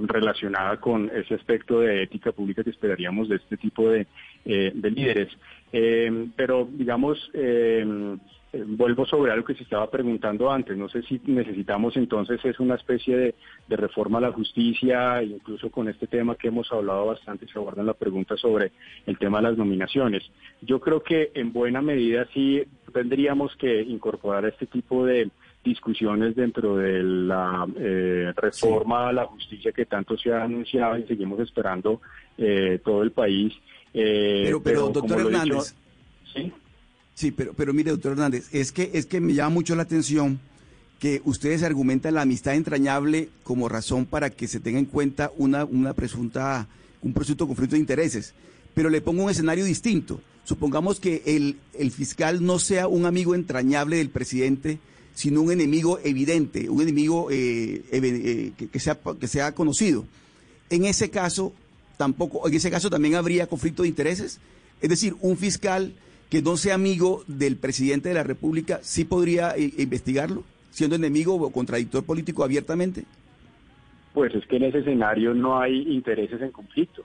relacionada 0.07 0.77
con 0.79 1.11
ese 1.15 1.35
aspecto 1.35 1.81
de 1.81 2.03
ética 2.03 2.33
pública 2.33 2.63
que 2.63 2.71
esperaríamos 2.71 3.29
de 3.29 3.37
este 3.37 3.57
tipo 3.57 3.89
de, 3.89 4.07
de 4.45 4.91
líderes. 4.91 5.29
pero, 6.37 6.69
digamos, 6.71 7.31
vuelvo 8.67 9.07
sobre 9.07 9.33
algo 9.33 9.45
que 9.45 9.55
se 9.55 9.63
estaba 9.63 9.91
preguntando 9.91 10.51
antes. 10.51 10.77
No 10.77 10.89
sé 10.89 11.03
si 11.03 11.21
necesitamos 11.27 11.97
entonces 11.97 12.45
es 12.45 12.59
una 12.61 12.75
especie 12.75 13.17
de, 13.17 13.35
de, 13.69 13.77
reforma 13.77 14.19
a 14.19 14.23
la 14.23 14.33
justicia, 14.33 15.23
incluso 15.23 15.71
con 15.71 15.89
este 15.89 16.07
tema 16.07 16.37
que 16.37 16.49
hemos 16.49 16.71
hablado 16.73 17.07
bastante, 17.07 17.47
se 17.47 17.59
aborda 17.59 17.83
la 17.83 17.95
pregunta 17.95 18.37
sobre 18.37 18.73
el 19.07 19.19
tema 19.19 19.39
de 19.39 19.45
las 19.45 19.59
nominaciones. 19.59 20.23
Yo 20.61 20.81
creo 20.81 21.03
que 21.03 21.31
en 21.35 21.53
buena 21.53 21.83
medida 21.83 22.27
sí 22.33 22.63
tendríamos 22.93 23.55
que 23.57 23.83
incorporar 23.83 24.45
este 24.47 24.67
tipo 24.67 25.05
de 25.05 25.31
discusiones 25.65 26.37
dentro 26.37 26.77
de 26.77 27.03
la 27.03 27.67
eh, 27.77 28.33
reforma 28.37 29.09
a 29.09 29.13
la 29.13 29.25
justicia 29.25 29.73
que 29.73 29.87
tanto 29.87 30.17
se 30.17 30.33
ha 30.33 30.45
anunciado 30.45 30.99
y 30.99 31.05
seguimos 31.05 31.41
esperando 31.41 32.01
eh, 32.39 32.81
todo 32.85 33.03
el 33.03 33.11
país. 33.11 33.53
Eh, 33.95 34.43
pero, 34.45 34.63
pero, 34.63 34.93
pero, 34.93 35.01
doctor 35.01 35.21
Hernández. 35.21 35.75
Dicho, 36.25 36.33
¿sí? 36.35 36.53
Sí, 37.15 37.31
pero, 37.31 37.53
pero 37.55 37.73
mire, 37.73 37.91
doctor 37.93 38.13
Hernández, 38.13 38.49
es 38.53 38.73
que, 38.73 38.91
es 38.93 39.07
que 39.07 39.21
me 39.21 39.35
llama 39.35 39.51
mucho 39.51 39.77
la 39.77 39.83
atención 39.83 40.41
que 40.99 41.21
ustedes 41.25 41.63
argumentan 41.63 42.15
la 42.15 42.23
amistad 42.23 42.55
entrañable 42.55 43.29
como 43.43 43.69
razón 43.69 44.07
para 44.07 44.31
que 44.31 44.49
se 44.49 44.61
tenga 44.61 44.79
en 44.79 44.87
cuenta 44.87 45.31
una, 45.37 45.65
una 45.65 45.93
presunta, 45.93 46.67
un 47.03 47.13
presunto 47.13 47.47
conflicto 47.47 47.77
de 47.77 47.81
intereses. 47.81 48.35
Pero 48.75 48.91
le 48.91 49.01
pongo 49.01 49.25
un 49.25 49.31
escenario 49.31 49.65
distinto. 49.65 50.21
Supongamos 50.45 50.99
que 51.01 51.23
el, 51.27 51.59
el 51.75 51.91
fiscal 51.91 52.45
no 52.45 52.59
sea 52.59 52.89
un 52.89 53.07
amigo 53.07 53.35
entrañable 53.35 53.99
del 53.99 54.11
presidente, 54.11 54.79
sino 55.15 55.43
un 55.43 55.53
enemigo 55.53 56.01
evidente, 56.03 56.69
un 56.69 56.83
enemigo 56.83 57.31
eh, 57.31 57.85
eh, 57.93 58.53
que, 58.57 58.69
que, 58.69 58.81
sea, 58.81 58.99
que 59.21 59.29
sea 59.29 59.55
conocido. 59.55 60.05
En 60.71 60.85
ese 60.85 61.11
caso, 61.11 61.53
tampoco, 61.97 62.49
en 62.49 62.55
ese 62.55 62.71
caso 62.71 62.91
también 62.91 63.15
habría 63.15 63.47
conflicto 63.47 63.83
de 63.83 63.89
intereses. 63.89 64.39
Es 64.83 64.89
decir, 64.89 65.15
un 65.21 65.37
fiscal 65.37 65.95
que 66.35 66.43
no 66.43 66.57
sea 66.57 66.75
amigo 66.75 67.23
del 67.29 67.57
presidente 67.57 68.09
de 68.09 68.17
la 68.17 68.25
República, 68.25 68.81
¿sí 68.83 69.05
podría 69.05 69.53
eh, 69.57 69.71
investigarlo, 69.79 70.43
siendo 70.73 70.97
enemigo 70.97 71.37
o 71.37 71.53
contradictor 71.53 72.05
político 72.05 72.43
abiertamente? 72.43 73.05
Pues 74.13 74.35
es 74.35 74.45
que 74.47 74.57
en 74.57 74.65
ese 74.65 74.79
escenario 74.81 75.33
no 75.33 75.61
hay 75.61 75.83
intereses 75.95 76.43
en 76.43 76.51
conflicto. 76.51 77.05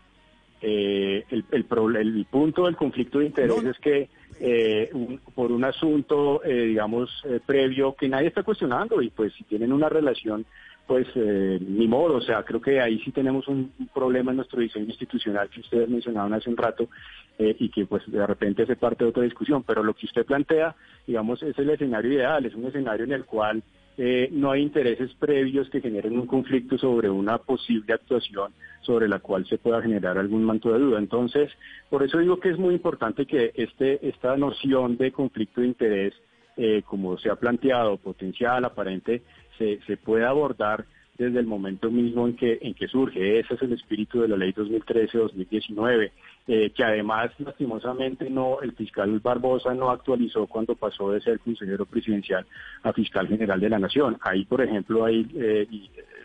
Eh, 0.63 1.25
el, 1.29 1.45
el, 1.51 1.65
el, 1.95 2.25
punto 2.25 2.65
del 2.65 2.75
conflicto 2.75 3.19
de 3.19 3.27
interés 3.27 3.63
no. 3.63 3.69
es 3.69 3.77
que 3.77 4.09
eh, 4.39 4.89
un, 4.93 5.19
por 5.36 5.51
un 5.51 5.63
asunto, 5.63 6.43
eh, 6.43 6.65
digamos, 6.65 7.12
previo 7.45 7.93
que 7.93 8.09
nadie 8.09 8.29
está 8.29 8.41
cuestionando 8.41 9.00
y 9.00 9.12
pues 9.12 9.31
si 9.33 9.43
tienen 9.43 9.71
una 9.71 9.89
relación 9.89 10.43
pues 10.89 11.05
eh, 11.13 11.60
ni 11.62 11.88
modo, 11.88 12.15
o 12.15 12.22
sea, 12.22 12.41
creo 12.41 12.60
que 12.60 12.81
ahí 12.81 13.00
sí 13.05 13.12
tenemos 13.12 13.48
un, 13.48 13.72
problema 13.93 14.31
en 14.31 14.38
nuestro 14.38 14.60
diseño 14.60 14.86
institucional 14.86 15.48
que 15.48 15.60
ustedes 15.60 15.88
mencionaban 15.88 16.34
hace 16.34 16.50
un 16.50 16.58
rato 16.58 16.89
eh, 17.38 17.55
y 17.60 17.69
que 17.69 17.86
pues 17.86 18.01
de 18.12 18.25
repente 18.25 18.63
hace 18.63 18.75
parte 18.75 19.03
de 19.03 19.12
otra 19.12 19.22
discusión, 19.22 19.62
pero 19.62 19.84
lo 19.84 19.93
que 19.93 20.08
usted 20.08 20.25
plantea, 20.25 20.75
digamos, 21.05 21.43
es 21.43 21.55
el 21.60 21.69
escenario 21.69 22.12
ideal, 22.12 22.43
es 22.43 22.55
un 22.55 22.65
escenario 22.65 23.05
en 23.05 23.12
el 23.12 23.25
cual 23.25 23.62
eh, 24.00 24.29
no 24.31 24.50
hay 24.50 24.63
intereses 24.63 25.13
previos 25.19 25.69
que 25.69 25.79
generen 25.79 26.17
un 26.17 26.25
conflicto 26.25 26.75
sobre 26.79 27.08
una 27.08 27.38
posible 27.38 27.93
actuación 27.93 28.51
sobre 28.81 29.08
la 29.08 29.19
cual 29.19 29.46
se 29.46 29.60
pueda 29.60 29.84
generar 29.84 30.17
algún 30.17 30.43
manto 30.43 30.74
de 30.74 30.79
duda. 30.79 30.98
Entonces, 30.98 31.51
por 31.91 32.01
eso 32.01 32.17
digo 32.17 32.39
que 32.39 32.50
es 32.50 32.58
muy 32.58 32.74
importante 32.74 33.27
que 33.27 33.51
este, 33.53 34.08
esta 34.10 34.36
noción 34.38 34.98
de 34.98 35.12
conflicto 35.12 35.62
de 35.62 35.67
interés, 35.67 36.15
eh, 36.58 36.81
como 36.84 37.15
se 37.19 37.29
ha 37.29 37.36
planteado, 37.36 37.98
potencial, 37.98 38.65
aparente, 38.65 39.22
se, 39.60 39.80
se 39.86 39.98
pueda 39.98 40.30
abordar 40.30 40.86
desde 41.20 41.39
el 41.39 41.46
momento 41.46 41.92
mismo 41.92 42.28
en 42.28 42.36
que, 42.36 42.58
en 42.62 42.74
que 42.74 42.88
surge. 42.88 43.39
Ese 43.39 43.54
es 43.54 43.62
el 43.62 43.74
espíritu 43.74 44.22
de 44.22 44.30
la 44.30 44.38
ley 44.38 44.54
2013-2019, 44.54 46.12
eh, 46.48 46.72
que 46.72 46.84
además, 46.84 47.32
lastimosamente, 47.39 48.30
no 48.30 48.62
el 48.62 48.72
fiscal 48.72 49.20
Barbosa 49.20 49.74
no 49.74 49.92
actualizó 49.92 50.48
cuando 50.48 50.75
pasó 50.75 51.12
de 51.12 51.20
ser 51.20 51.39
consejero 51.42 51.86
presidencial 51.86 52.46
a 52.84 52.94
fiscal 52.94 53.28
general 53.28 53.60
de 53.60 53.70
la 53.70 53.80
Nación. 53.80 54.18
Ahí, 54.22 54.46
por 54.46 54.62
ejemplo, 54.62 55.04
hay 55.04 55.28
eh, 55.36 55.68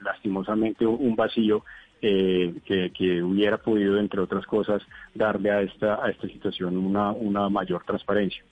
lastimosamente 0.03 0.87
un 0.87 1.17
vacío 1.17 1.65
eh, 2.01 2.55
que, 2.65 2.93
que, 2.93 3.21
hubiera 3.21 3.59
podido, 3.59 3.99
entre 3.99 4.21
otras 4.21 4.47
cosas, 4.47 4.81
darle 5.13 5.51
a 5.51 5.63
esta, 5.63 6.05
a 6.05 6.11
esta 6.11 6.29
situación 6.29 6.77
una, 6.77 7.11
una 7.11 7.49
mayor 7.49 7.83
transparencia. 7.85 8.45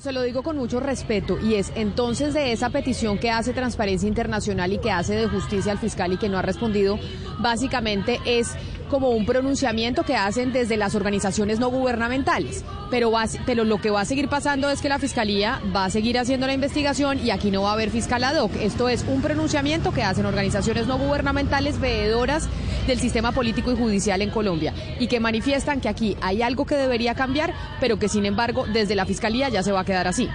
Se 0.00 0.10
lo 0.10 0.22
digo 0.22 0.42
con 0.42 0.56
mucho 0.56 0.80
respeto 0.80 1.38
y 1.38 1.56
es 1.56 1.70
entonces 1.74 2.32
de 2.32 2.52
esa 2.52 2.70
petición 2.70 3.18
que 3.18 3.30
hace 3.30 3.52
Transparencia 3.52 4.08
Internacional 4.08 4.72
y 4.72 4.78
que 4.78 4.90
hace 4.90 5.14
de 5.14 5.28
justicia 5.28 5.70
al 5.70 5.78
fiscal 5.78 6.14
y 6.14 6.16
que 6.16 6.30
no 6.30 6.38
ha 6.38 6.42
respondido, 6.42 6.98
básicamente 7.40 8.18
es 8.24 8.52
como 8.88 9.10
un 9.10 9.26
pronunciamiento 9.26 10.02
que 10.02 10.16
hacen 10.16 10.50
desde 10.50 10.78
las 10.78 10.94
organizaciones 10.94 11.60
no 11.60 11.68
gubernamentales. 11.68 12.64
Pero, 12.90 13.12
pero 13.44 13.64
lo 13.64 13.82
que 13.82 13.90
va 13.90 14.00
a 14.00 14.04
seguir 14.06 14.28
pasando 14.28 14.70
es 14.70 14.80
que 14.80 14.88
la 14.88 14.98
Fiscalía 14.98 15.60
va 15.76 15.84
a 15.84 15.90
seguir 15.90 16.18
haciendo 16.18 16.46
la 16.46 16.54
investigación 16.54 17.18
y 17.18 17.30
aquí 17.30 17.50
no 17.50 17.62
va 17.62 17.70
a 17.70 17.72
haber 17.74 17.90
fiscal 17.90 18.24
ad 18.24 18.36
hoc. 18.36 18.52
Esto 18.56 18.88
es 18.88 19.04
un 19.06 19.20
pronunciamiento 19.20 19.92
que 19.92 20.02
hacen 20.02 20.24
organizaciones 20.24 20.86
no 20.86 20.96
gubernamentales 20.96 21.78
veedoras 21.78 22.48
del 22.86 22.98
sistema 22.98 23.32
político 23.32 23.72
y 23.72 23.76
judicial 23.76 24.22
en 24.22 24.30
Colombia 24.30 24.72
y 24.98 25.08
que 25.08 25.20
manifiestan 25.20 25.80
que 25.80 25.88
aquí 25.88 26.16
hay 26.20 26.42
algo 26.42 26.66
que 26.66 26.74
debería 26.74 27.14
cambiar, 27.14 27.52
pero 27.80 27.98
que 27.98 28.08
sin 28.08 28.26
embargo 28.26 28.66
desde 28.72 28.94
la 28.94 29.06
Fiscalía 29.06 29.48
ya 29.48 29.62
se 29.62 29.72
va 29.72 29.80
a 29.80 29.84
quedar 29.84 30.06
así. 30.06 30.28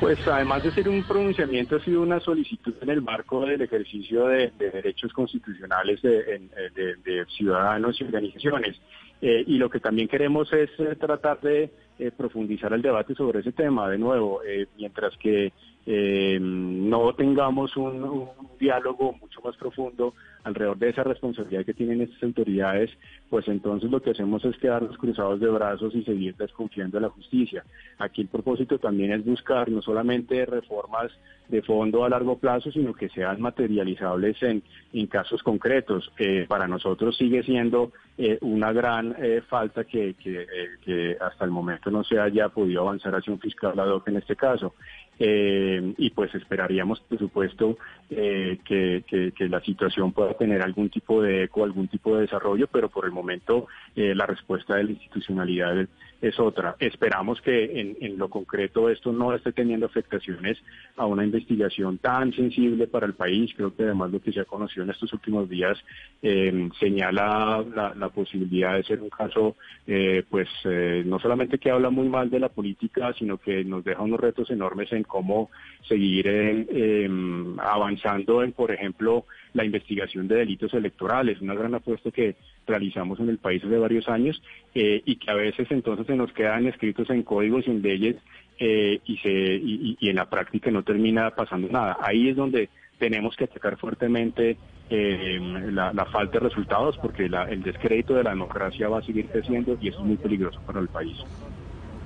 Pues 0.00 0.18
además 0.26 0.62
de 0.62 0.72
ser 0.72 0.88
un 0.88 1.02
pronunciamiento, 1.02 1.76
ha 1.76 1.84
sido 1.84 2.00
una 2.00 2.20
solicitud 2.20 2.74
en 2.80 2.88
el 2.88 3.02
marco 3.02 3.44
del 3.44 3.60
ejercicio 3.60 4.28
de, 4.28 4.50
de 4.58 4.70
derechos 4.70 5.12
constitucionales 5.12 6.00
de, 6.00 6.40
de, 7.04 7.26
ciudadanos 7.36 8.00
y 8.00 8.04
organizaciones. 8.04 8.80
Eh, 9.20 9.44
y 9.46 9.58
lo 9.58 9.68
que 9.68 9.80
también 9.80 10.08
queremos 10.08 10.50
es 10.54 10.70
eh, 10.78 10.96
tratar 10.98 11.38
de 11.42 11.70
eh, 11.98 12.10
profundizar 12.16 12.72
el 12.72 12.80
debate 12.80 13.14
sobre 13.14 13.40
ese 13.40 13.52
tema. 13.52 13.90
De 13.90 13.98
nuevo, 13.98 14.40
eh, 14.42 14.66
mientras 14.78 15.14
que 15.18 15.52
eh, 15.84 16.38
no 16.40 17.14
tengamos 17.14 17.76
un, 17.76 18.26
diálogo 18.58 19.12
mucho 19.20 19.42
más 19.42 19.54
profundo 19.56 20.14
alrededor 20.44 20.78
de 20.78 20.90
esa 20.90 21.04
responsabilidad 21.04 21.64
que 21.64 21.74
tienen 21.74 22.00
estas 22.00 22.22
autoridades, 22.22 22.90
pues 23.28 23.46
entonces 23.48 23.90
lo 23.90 24.00
que 24.00 24.10
hacemos 24.10 24.44
es 24.44 24.56
quedarnos 24.58 24.96
cruzados 24.98 25.40
de 25.40 25.48
brazos 25.48 25.94
y 25.94 26.02
seguir 26.02 26.36
desconfiando 26.36 26.98
de 26.98 27.02
la 27.02 27.10
justicia. 27.10 27.64
Aquí 27.98 28.22
el 28.22 28.28
propósito 28.28 28.78
también 28.78 29.12
es 29.12 29.24
buscar 29.24 29.68
no 29.70 29.82
solamente 29.82 30.46
reformas 30.46 31.12
de 31.48 31.62
fondo 31.62 32.04
a 32.04 32.08
largo 32.08 32.38
plazo, 32.38 32.70
sino 32.70 32.94
que 32.94 33.08
sean 33.08 33.40
materializables 33.40 34.36
en, 34.42 34.62
casos 35.08 35.42
concretos. 35.42 36.12
Eh, 36.18 36.46
para 36.48 36.68
nosotros 36.68 37.16
sigue 37.16 37.42
siendo 37.42 37.92
eh, 38.16 38.38
una 38.42 38.72
gran 38.72 39.16
eh, 39.18 39.42
falta 39.48 39.84
que, 39.84 40.14
que, 40.14 40.46
que, 40.84 41.16
hasta 41.20 41.44
el 41.44 41.50
momento 41.50 41.90
no 41.90 42.04
se 42.04 42.18
haya 42.18 42.48
podido 42.48 42.82
avanzar 42.82 43.14
hacia 43.14 43.32
un 43.32 43.40
fiscal 43.40 43.78
ad 43.78 43.88
hoc 43.88 44.06
en 44.08 44.18
este 44.18 44.36
caso. 44.36 44.74
Eh, 45.22 45.92
y 45.98 46.08
pues 46.10 46.34
esperaríamos, 46.34 47.00
por 47.00 47.18
supuesto, 47.18 47.76
eh, 48.08 48.58
que, 48.64 49.04
que, 49.06 49.48
la 49.50 49.60
situación 49.60 50.12
pueda 50.12 50.32
tener 50.32 50.62
algún 50.62 50.88
tipo 50.88 51.20
de 51.20 51.44
eco, 51.44 51.62
algún 51.62 51.88
tipo 51.88 52.14
de 52.14 52.22
desarrollo, 52.22 52.66
pero 52.68 52.88
por 52.88 53.04
el 53.04 53.12
momento 53.12 53.66
eh, 53.94 54.14
la 54.14 54.24
respuesta 54.24 54.76
de 54.76 54.84
la 54.84 54.92
institucionalidad 54.92 55.86
es 56.22 56.40
otra. 56.40 56.74
Esperamos 56.78 57.40
que 57.42 57.98
en, 58.00 58.16
lo 58.16 58.30
concreto 58.30 58.88
esto 58.88 59.12
no 59.12 59.34
esté 59.34 59.52
teniendo 59.52 59.86
afectaciones 59.86 60.56
a 60.96 61.04
una 61.04 61.24
investigación 61.24 61.98
tan 61.98 62.32
sensible 62.32 62.86
para 62.86 63.04
el 63.06 63.14
país. 63.14 63.52
Creo 63.54 63.74
que 63.74 63.82
además 63.82 64.10
lo 64.10 64.20
que 64.20 64.32
se 64.32 64.40
ha 64.40 64.44
conocido 64.46 64.84
en 64.84 64.90
estos 64.90 65.12
últimos 65.12 65.48
días 65.50 65.78
señala 66.78 67.64
la, 67.74 67.94
la, 67.94 68.08
posibilidad 68.10 68.74
de 68.74 68.84
ser 68.84 69.00
un 69.00 69.08
caso, 69.08 69.56
pues 70.28 70.48
no 71.06 71.18
solamente 71.18 71.58
que 71.58 71.70
habla 71.70 71.88
muy 71.88 72.08
mal 72.08 72.28
de 72.28 72.40
la 72.40 72.50
política, 72.50 73.14
sino 73.18 73.38
que 73.38 73.64
nos 73.64 73.82
deja 73.82 74.02
unos 74.02 74.20
retos 74.20 74.50
enormes 74.50 74.92
en 74.92 75.04
cómo 75.10 75.50
seguir 75.86 76.26
em, 76.26 77.58
avanzando 77.58 78.42
en, 78.42 78.52
por 78.52 78.70
ejemplo, 78.70 79.26
la 79.52 79.64
investigación 79.64 80.28
de 80.28 80.36
delitos 80.36 80.72
electorales, 80.72 81.40
una 81.40 81.54
gran 81.54 81.74
apuesta 81.74 82.10
que 82.10 82.36
realizamos 82.66 83.18
en 83.20 83.28
el 83.28 83.38
país 83.38 83.62
hace 83.64 83.76
varios 83.76 84.08
años 84.08 84.40
eh, 84.74 85.02
y 85.04 85.16
que 85.16 85.30
a 85.30 85.34
veces 85.34 85.66
entonces 85.70 86.06
se 86.06 86.16
nos 86.16 86.32
quedan 86.32 86.66
escritos 86.66 87.10
en 87.10 87.22
códigos 87.22 87.66
y 87.66 87.70
en 87.70 87.82
leyes 87.82 88.16
eh, 88.58 89.00
y, 89.04 89.16
se, 89.18 89.30
y, 89.30 89.96
y, 89.98 90.08
en 90.10 90.16
la 90.16 90.30
práctica 90.30 90.70
no 90.70 90.82
termina 90.82 91.30
pasando 91.30 91.68
nada. 91.68 91.96
Ahí 92.00 92.28
es 92.28 92.36
donde 92.36 92.68
tenemos 92.98 93.34
que 93.34 93.44
atacar 93.44 93.76
fuertemente 93.78 94.56
eh, 94.90 95.38
la, 95.72 95.92
la, 95.92 96.04
falta 96.04 96.38
de 96.38 96.48
resultados 96.48 96.98
porque 96.98 97.28
la, 97.28 97.44
el 97.44 97.62
descrédito 97.62 98.14
de 98.14 98.24
la 98.24 98.30
democracia 98.30 98.88
va 98.88 98.98
a 98.98 99.02
seguir 99.02 99.26
creciendo 99.26 99.78
y 99.80 99.88
eso 99.88 99.98
es 99.98 100.04
muy 100.04 100.16
peligroso 100.16 100.60
para 100.66 100.80
el 100.80 100.88
país. 100.88 101.16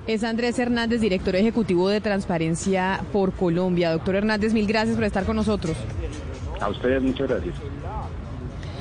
Es 0.07 0.23
Andrés 0.23 0.59
Hernández, 0.59 1.01
director 1.01 1.35
ejecutivo 1.35 1.89
de 1.89 1.99
Transparencia 1.99 3.01
por 3.11 3.33
Colombia. 3.33 3.91
Doctor 3.91 4.15
Hernández, 4.15 4.53
mil 4.53 4.67
gracias 4.67 4.95
por 4.95 5.03
estar 5.03 5.25
con 5.25 5.35
nosotros. 5.35 5.75
A 6.61 6.69
ustedes 6.69 7.01
muchas 7.01 7.27
gracias. 7.27 7.55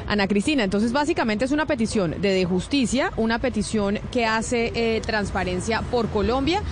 Ana 0.06 0.28
Cristina, 0.28 0.64
entonces 0.64 0.92
básicamente 0.92 1.46
es 1.46 1.50
una 1.52 1.64
petición 1.64 2.20
de, 2.20 2.28
de 2.28 2.44
justicia, 2.44 3.10
una 3.16 3.38
petición 3.38 3.98
que 4.12 4.26
hace 4.26 4.70
eh, 4.74 5.00
Transparencia 5.00 5.80
por 5.90 6.08
Colombia 6.08 6.62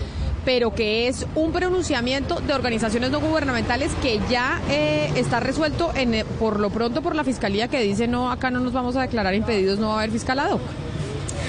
pero 0.45 0.75
que 0.75 1.09
es 1.09 1.27
un 1.35 1.53
pronunciamiento 1.53 2.41
de 2.41 2.53
organizaciones 2.53 3.11
no 3.11 3.21
gubernamentales 3.21 3.93
que 4.03 4.21
ya 4.29 4.61
eh, 4.69 5.11
está 5.17 5.41
resuelto 5.41 5.93
en, 5.95 6.15
eh, 6.15 6.25
por 6.39 6.59
lo 6.59 6.71
pronto 6.71 7.03
por 7.03 7.15
la 7.15 7.25
Fiscalía 7.25 7.69
que 7.69 7.81
dice 7.81 8.09
no, 8.09 8.31
acá 8.31 8.51
no 8.51 8.61
nos 8.61 8.73
vamos 8.73 8.97
a 8.97 9.03
declarar 9.03 9.35
impedidos, 9.35 9.79
no 9.79 9.89
va 9.89 9.95
a 9.95 9.99
haber 9.99 10.11
fiscalado. 10.11 10.61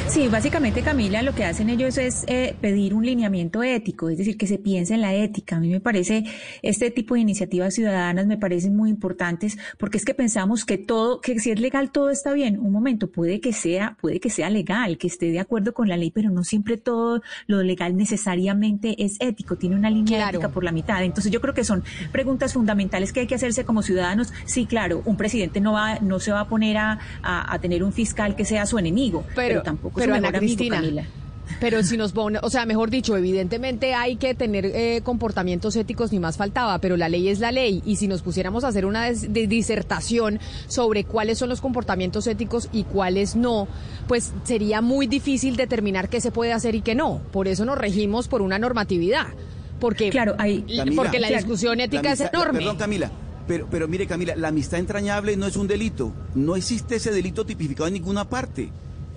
Sí, 0.10 0.28
básicamente 0.28 0.84
Camila 0.84 1.24
lo 1.24 1.34
que 1.34 1.44
hacen 1.44 1.70
ellos 1.70 1.98
es 1.98 2.24
eh, 2.28 2.56
pedir 2.62 2.94
un 2.94 3.04
lineamiento 3.04 3.64
ético, 3.64 4.10
es 4.10 4.18
decir, 4.18 4.38
que 4.38 4.46
se 4.46 4.60
piense 4.60 4.94
en 4.94 5.02
la 5.02 5.16
ética. 5.16 5.56
A 5.56 5.60
mí 5.60 5.70
me 5.70 5.80
parece 5.80 6.26
este 6.62 6.92
tipo 6.92 7.16
de 7.16 7.22
iniciativas 7.22 7.74
ciudadanas 7.74 8.28
me 8.28 8.38
parecen 8.38 8.76
muy 8.76 8.92
importantes 8.92 9.58
porque 9.80 9.98
es 9.98 10.06
que 10.06 10.14
pensamos 10.14 10.66
que 10.66 10.78
todo, 10.78 11.20
que 11.20 11.40
si 11.40 11.50
es 11.50 11.60
legal 11.60 11.92
todo 11.92 12.12
está 12.12 12.32
bien. 12.34 12.60
Un 12.60 12.72
momento, 12.72 13.10
puede 13.10 13.40
que 13.40 13.54
sea, 13.54 13.98
puede 14.00 14.20
que 14.20 14.30
sea 14.30 14.52
legal, 14.52 14.98
que 15.00 15.08
esté 15.08 15.32
de 15.32 15.40
acuerdo 15.40 15.74
con 15.74 15.90
la 15.90 15.98
ley, 15.98 16.12
pero 16.12 16.30
no 16.30 16.44
siempre 16.44 16.78
todo 16.78 17.24
lo 17.48 17.64
legal 17.64 17.98
necesariamente 17.98 19.04
es 19.04 19.18
ético, 19.20 19.56
tiene 19.56 19.76
una 19.76 19.90
línea 19.90 20.20
claro. 20.20 20.38
ética 20.38 20.50
por 20.50 20.64
la 20.64 20.72
mitad. 20.72 21.04
Entonces 21.04 21.32
yo 21.32 21.42
creo 21.42 21.56
que 21.56 21.64
son 21.64 21.84
preguntas 22.12 22.54
fundamentales 22.54 23.14
que 23.14 23.22
hay 23.22 23.28
que 23.28 23.36
hacerse 23.36 23.66
como 23.66 23.82
ciudadanos. 23.82 24.32
Sí, 24.46 24.68
claro, 24.68 25.02
un 25.06 25.18
presidente 25.18 25.60
no 25.60 25.74
va, 25.74 26.00
no 26.00 26.20
se 26.20 26.32
va 26.32 26.42
a 26.42 26.48
poner 26.48 26.78
a, 26.78 27.00
a, 27.24 27.52
a 27.52 27.60
tener 27.60 27.84
un 27.84 27.94
fiscal 27.94 28.36
que 28.36 28.46
sea 28.46 28.68
su 28.68 28.78
enemigo, 28.78 29.24
pero, 29.34 29.48
pero 29.48 29.62
tampoco 29.64 29.93
pero 29.96 30.16
Ana 30.16 30.32
Cristina, 30.32 30.82
pero 31.60 31.84
si 31.84 31.98
nos 31.98 32.12
pone, 32.12 32.40
o 32.42 32.50
sea, 32.50 32.66
mejor 32.66 32.90
dicho, 32.90 33.16
evidentemente 33.16 33.94
hay 33.94 34.16
que 34.16 34.34
tener 34.34 34.66
eh, 34.66 35.02
comportamientos 35.04 35.76
éticos, 35.76 36.12
ni 36.12 36.20
más 36.20 36.38
faltaba, 36.38 36.80
pero 36.80 36.98
la 36.98 37.10
ley 37.10 37.30
es 37.30 37.40
la 37.40 37.52
ley. 37.52 37.82
Y 37.86 37.98
si 37.98 38.08
nos 38.08 38.22
pusiéramos 38.22 38.64
a 38.64 38.70
hacer 38.70 38.86
una 38.86 39.12
de 39.12 39.48
disertación 39.48 40.40
sobre 40.68 41.04
cuáles 41.04 41.38
son 41.38 41.50
los 41.50 41.62
comportamientos 41.62 42.28
éticos 42.28 42.70
y 42.72 42.84
cuáles 42.84 43.36
no, 43.36 43.68
pues 44.08 44.34
sería 44.44 44.82
muy 44.82 45.08
difícil 45.08 45.56
determinar 45.56 46.10
qué 46.10 46.22
se 46.22 46.32
puede 46.32 46.54
hacer 46.54 46.76
y 46.76 46.82
qué 46.82 46.96
no. 46.96 47.22
Por 47.32 47.48
eso 47.48 47.66
nos 47.66 47.78
regimos 47.78 48.28
por 48.28 48.42
una 48.42 48.60
normatividad. 48.60 49.28
Porque, 49.80 50.10
claro, 50.10 50.36
hay, 50.38 50.62
Camila, 50.62 51.02
porque 51.04 51.20
la 51.20 51.30
discusión 51.30 51.80
ética 51.82 52.04
la 52.04 52.10
amistad, 52.10 52.28
es 52.28 52.34
enorme. 52.34 52.60
Perdón, 52.60 52.78
Camila. 52.78 53.12
Pero, 53.48 53.68
pero 53.70 53.88
mire, 53.90 54.08
Camila, 54.08 54.36
la 54.38 54.48
amistad 54.48 54.80
entrañable 54.80 55.36
no 55.36 55.46
es 55.46 55.58
un 55.58 55.68
delito. 55.68 56.14
No 56.36 56.56
existe 56.56 56.96
ese 56.96 57.12
delito 57.12 57.46
tipificado 57.46 57.88
en 57.88 57.96
ninguna 57.96 58.30
parte. 58.30 58.70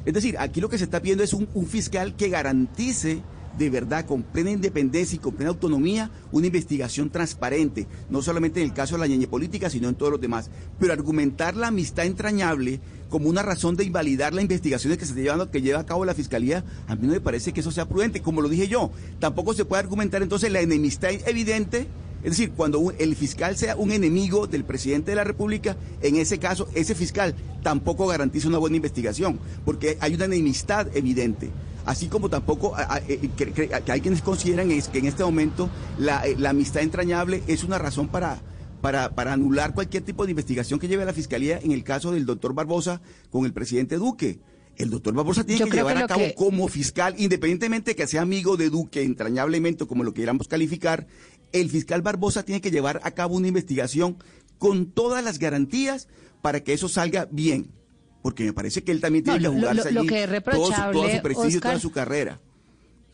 Es 0.06 0.14
decir, 0.14 0.36
aquí 0.38 0.60
lo 0.60 0.68
que 0.68 0.78
se 0.78 0.84
está 0.84 1.02
pidiendo 1.02 1.24
es 1.24 1.34
un, 1.34 1.48
fiscal 1.66 2.14
que 2.14 2.28
garantice 2.28 3.22
de 3.58 3.70
verdad, 3.70 4.04
con 4.04 4.22
plena 4.22 4.50
independencia 4.50 5.16
y 5.16 5.18
con 5.18 5.34
plena 5.34 5.48
autonomía, 5.48 6.10
una 6.30 6.46
investigación 6.46 7.08
transparente, 7.08 7.86
no 8.10 8.20
solamente 8.20 8.60
en 8.60 8.68
el 8.68 8.74
caso 8.74 8.96
de 8.96 9.00
la 9.00 9.06
ñeñe 9.06 9.26
política, 9.26 9.70
sino 9.70 9.88
en 9.88 9.94
todos 9.94 10.12
los 10.12 10.20
demás. 10.20 10.50
Pero 10.78 10.92
argumentar 10.92 11.56
la 11.56 11.68
amistad 11.68 12.04
entrañable 12.04 12.80
como 13.08 13.30
una 13.30 13.42
razón 13.42 13.74
de 13.74 13.84
invalidar 13.84 14.34
las 14.34 14.42
investigaciones 14.42 14.98
que 14.98 15.06
se 15.06 15.14
llevan, 15.14 15.48
que 15.48 15.62
lleva 15.62 15.80
a 15.80 15.86
cabo 15.86 16.04
la 16.04 16.12
fiscalía, 16.12 16.64
a 16.86 16.96
mí 16.96 17.06
no 17.06 17.14
me 17.14 17.20
parece 17.22 17.54
que 17.54 17.60
eso 17.60 17.70
sea 17.70 17.88
prudente. 17.88 18.20
Como 18.20 18.42
lo 18.42 18.50
dije 18.50 18.68
yo, 18.68 18.90
tampoco 19.20 19.54
se 19.54 19.64
puede 19.64 19.80
argumentar 19.80 20.22
entonces 20.22 20.52
la 20.52 20.60
enemistad 20.60 21.10
evidente 21.26 21.88
es 22.22 22.30
decir, 22.30 22.50
cuando 22.52 22.78
un, 22.78 22.94
el 22.98 23.14
fiscal 23.16 23.56
sea 23.56 23.76
un 23.76 23.92
enemigo 23.92 24.46
del 24.46 24.64
presidente 24.64 25.12
de 25.12 25.16
la 25.16 25.24
República, 25.24 25.76
en 26.02 26.16
ese 26.16 26.38
caso, 26.38 26.68
ese 26.74 26.94
fiscal 26.94 27.34
tampoco 27.62 28.06
garantiza 28.06 28.48
una 28.48 28.58
buena 28.58 28.76
investigación, 28.76 29.38
porque 29.64 29.96
hay 30.00 30.14
una 30.14 30.24
enemistad 30.24 30.88
evidente. 30.96 31.50
Así 31.84 32.08
como 32.08 32.28
tampoco 32.28 32.74
a, 32.74 32.96
a, 32.96 33.00
que, 33.00 33.70
hay 33.86 34.00
quienes 34.00 34.20
consideran 34.20 34.72
es 34.72 34.88
que 34.88 34.98
en 34.98 35.06
este 35.06 35.22
momento 35.22 35.70
la, 35.98 36.24
la 36.36 36.50
amistad 36.50 36.82
entrañable 36.82 37.44
es 37.46 37.62
una 37.62 37.78
razón 37.78 38.08
para, 38.08 38.40
para, 38.80 39.14
para, 39.14 39.32
anular 39.32 39.72
cualquier 39.72 40.02
tipo 40.02 40.24
de 40.24 40.32
investigación 40.32 40.80
que 40.80 40.88
lleve 40.88 41.04
a 41.04 41.06
la 41.06 41.12
Fiscalía 41.12 41.60
en 41.62 41.70
el 41.70 41.84
caso 41.84 42.10
del 42.10 42.26
doctor 42.26 42.54
Barbosa 42.54 43.00
con 43.30 43.46
el 43.46 43.52
presidente 43.52 43.96
Duque. 43.96 44.40
El 44.76 44.90
doctor 44.90 45.14
Barbosa 45.14 45.44
tiene 45.44 45.60
Yo 45.60 45.66
que 45.66 45.76
llevar 45.76 45.96
que 45.96 46.02
a 46.02 46.06
cabo 46.06 46.20
que... 46.20 46.34
como 46.34 46.68
fiscal, 46.68 47.14
independientemente 47.16 47.92
de 47.92 47.96
que 47.96 48.06
sea 48.06 48.22
amigo 48.22 48.56
de 48.56 48.68
Duque 48.68 49.02
entrañablemente, 49.02 49.86
como 49.86 50.04
lo 50.04 50.12
queramos 50.12 50.48
calificar, 50.48 51.06
el 51.60 51.70
fiscal 51.70 52.02
Barbosa 52.02 52.44
tiene 52.44 52.60
que 52.60 52.70
llevar 52.70 53.00
a 53.02 53.10
cabo 53.12 53.36
una 53.36 53.48
investigación 53.48 54.16
con 54.58 54.86
todas 54.90 55.22
las 55.22 55.38
garantías 55.38 56.08
para 56.42 56.60
que 56.62 56.72
eso 56.72 56.88
salga 56.88 57.28
bien. 57.30 57.72
Porque 58.22 58.44
me 58.44 58.52
parece 58.52 58.82
que 58.82 58.92
él 58.92 59.00
también 59.00 59.24
tiene 59.24 59.40
no, 59.40 59.50
que 59.50 59.56
jugarse 59.58 59.76
lo, 59.76 59.84
lo, 59.84 60.00
allí 60.00 60.08
lo 60.08 60.14
que 60.14 60.24
es 60.24 60.44
todo, 60.44 60.66
su, 60.66 60.92
todo 60.92 61.10
su 61.10 61.22
prestigio, 61.22 61.58
Oscar, 61.58 61.72
toda 61.72 61.80
su 61.80 61.92
carrera. 61.92 62.40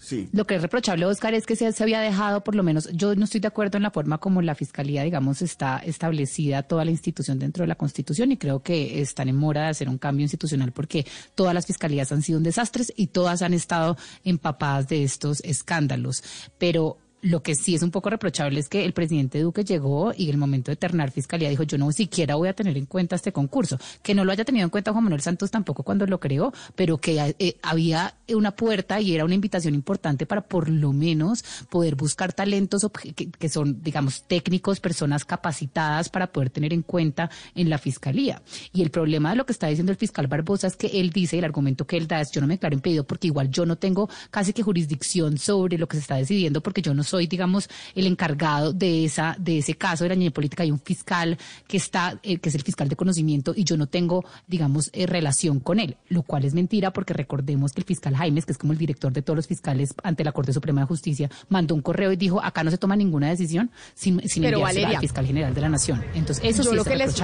Sí. 0.03 0.29
Lo 0.33 0.47
que 0.47 0.57
es 0.57 0.63
reprochable, 0.63 1.07
Oscar, 1.07 1.33
es 1.35 1.47
que 1.47 1.55
se, 1.55 1.71
se, 1.71 1.83
había 1.83 2.01
dejado, 2.01 2.43
por 2.43 2.57
lo 2.57 2.65
menos, 2.65 2.89
yo 2.93 3.15
no 3.15 3.25
estoy 3.25 3.41
de 3.41 3.47
acuerdo 3.47 3.77
en 3.77 3.85
la 3.85 3.93
forma 3.93 4.19
como 4.19 4.43
la 4.43 4.57
Fiscalía, 4.57 5.05
digamos, 5.05 5.43
está 5.43 5.79
establecida 5.79 6.65
toda 6.65 6.85
la 6.85 6.91
institución 6.91 7.39
dentro 7.39 7.63
de 7.63 7.69
la 7.69 7.77
Constitución 7.77 8.33
y 8.33 8.37
creo 8.37 8.65
que 8.65 9.01
están 9.01 9.29
en 9.29 9.37
mora 9.37 9.63
de 9.63 9.69
hacer 9.69 9.89
un 9.89 9.99
cambio 9.99 10.25
institucional 10.25 10.73
porque 10.73 11.07
todas 11.37 11.55
las 11.55 11.67
fiscalías 11.67 12.11
han 12.11 12.23
sido 12.23 12.39
un 12.39 12.43
desastre 12.43 12.85
y 12.97 13.09
todas 13.09 13.43
han 13.43 13.55
estado 13.55 13.97
empapadas 14.25 14.89
de 14.89 15.05
estos 15.05 15.41
escándalos. 15.45 16.25
Pero 16.59 16.99
lo 17.23 17.43
que 17.43 17.55
sí 17.55 17.75
es 17.75 17.83
un 17.83 17.93
poco 17.93 18.11
reprochable 18.11 18.59
es 18.59 18.69
que 18.69 18.85
el 18.85 18.93
presidente 18.93 19.41
Duque 19.41 19.65
llegó 19.65 20.13
y 20.17 20.25
en 20.25 20.31
el 20.31 20.39
momento 20.39 20.73
de 20.73 20.77
ternar 20.77 21.13
fiscalía 21.13 21.49
dijo 21.49 21.63
yo 21.63 21.79
no 21.79 21.93
siquiera 21.93 22.35
voy 22.35 22.49
a 22.49 22.53
tener 22.53 22.77
en 22.77 22.87
cuenta 22.87 23.15
este 23.15 23.33
concurso. 23.33 23.79
Que 24.03 24.15
no 24.15 24.25
lo 24.25 24.33
haya 24.33 24.45
tenido 24.45 24.65
en 24.65 24.71
cuenta 24.71 24.93
Juan 24.93 25.05
Manuel 25.05 25.23
Santos 25.23 25.51
tampoco 25.51 25.85
cuando 25.85 26.05
lo 26.07 26.19
creó, 26.19 26.53
pero 26.75 26.99
que 26.99 27.35
eh, 27.39 27.57
había 27.63 28.17
una 28.29 28.51
puerta 28.51 29.01
y 29.01 29.15
era 29.15 29.25
una 29.25 29.37
invitación 29.37 29.75
importante 29.75 30.27
para 30.27 30.43
por 30.43 30.69
lo 30.69 30.93
menos 30.93 31.45
poder 31.71 31.95
buscar 31.95 32.33
talentos 32.33 32.87
que, 33.15 33.31
que 33.31 33.49
son, 33.49 33.83
digamos, 33.83 34.25
técnicos, 34.27 34.81
personas 34.81 35.25
capacitadas 35.25 36.09
para 36.09 36.33
poder 36.33 36.51
tener 36.51 36.73
en 36.73 36.83
cuenta 36.83 37.31
en 37.55 37.71
la 37.71 37.79
fiscalía. 37.79 38.43
Y 38.73 38.83
el 38.83 38.91
problema 38.91 39.31
de 39.31 39.37
lo 39.37 39.47
que 39.47 39.53
está 39.53 39.69
diciendo 39.69 39.93
el 39.93 39.99
fiscal 39.99 40.27
Barbosa 40.27 40.67
es 40.67 40.77
que 40.77 40.89
él 40.89 41.11
dice, 41.11 41.39
el 41.39 41.45
argumento 41.45 41.87
que 41.87 41.97
él 41.97 42.09
da 42.09 42.21
es 42.21 42.33
yo 42.33 42.41
no 42.41 42.49
me 42.49 42.55
declaro 42.55 42.75
impedido 42.75 43.05
porque 43.05 43.29
igual 43.29 43.49
yo 43.49 43.65
no 43.65 43.77
tengo 43.77 44.11
casi 44.31 44.53
que 44.53 44.65
jurisdicción 44.65 45.39
sobre 45.39 45.79
lo 45.79 45.87
que 45.87 45.99
se 45.99 46.01
está 46.01 46.17
decidiendo 46.17 46.61
porque 46.63 46.83
yo 46.83 46.95
no 46.95 47.05
digamos, 47.19 47.69
el 47.95 48.07
encargado 48.07 48.73
de 48.73 49.05
esa 49.05 49.37
de 49.39 49.59
ese 49.59 49.75
caso 49.75 50.05
de 50.05 50.11
la 50.11 50.17
niña 50.17 50.31
política. 50.31 50.63
Hay 50.63 50.71
un 50.71 50.81
fiscal 50.81 51.39
que 51.67 51.77
está, 51.77 52.19
eh, 52.23 52.39
que 52.39 52.49
es 52.49 52.55
el 52.55 52.63
fiscal 52.63 52.89
de 52.89 52.97
conocimiento 52.97 53.53
y 53.57 53.65
yo 53.65 53.77
no 53.77 53.87
tengo, 53.87 54.25
digamos, 54.47 54.91
eh, 54.93 55.07
relación 55.07 55.61
con 55.61 55.79
él, 55.79 55.97
lo 56.09 56.23
cual 56.23 56.45
es 56.45 56.55
mentira 56.55 56.93
porque 56.93 57.15
recordemos 57.15 57.73
que 57.73 57.81
el 57.81 57.87
fiscal 57.87 58.17
Jaimes, 58.17 58.47
que 58.47 58.53
es 58.53 58.59
como 58.59 58.73
el 58.73 58.79
director 58.79 59.13
de 59.13 59.23
todos 59.23 59.37
los 59.37 59.47
fiscales 59.47 59.95
ante 60.03 60.25
la 60.25 60.33
Corte 60.33 60.53
Suprema 60.53 60.83
de 60.83 60.87
Justicia, 60.87 61.31
mandó 61.49 61.75
un 61.75 61.83
correo 61.83 62.13
y 62.13 62.17
dijo 62.17 62.43
acá 62.43 62.65
no 62.65 62.71
se 62.71 62.79
toma 62.79 62.97
ninguna 62.97 63.29
decisión 63.29 63.71
sin, 63.95 64.27
sin 64.29 64.43
Pero 64.43 64.61
Valeria, 64.61 64.97
al 64.97 65.01
fiscal 65.01 65.27
general 65.27 65.55
de 65.55 65.61
la 65.61 65.69
Nación. 65.69 66.03
Entonces 66.15 66.45
eso 66.45 66.63
yo 66.63 66.71
sí 66.71 66.77
lo 66.77 66.83
es 66.83 66.89
que. 66.89 66.97
Les, 66.97 67.15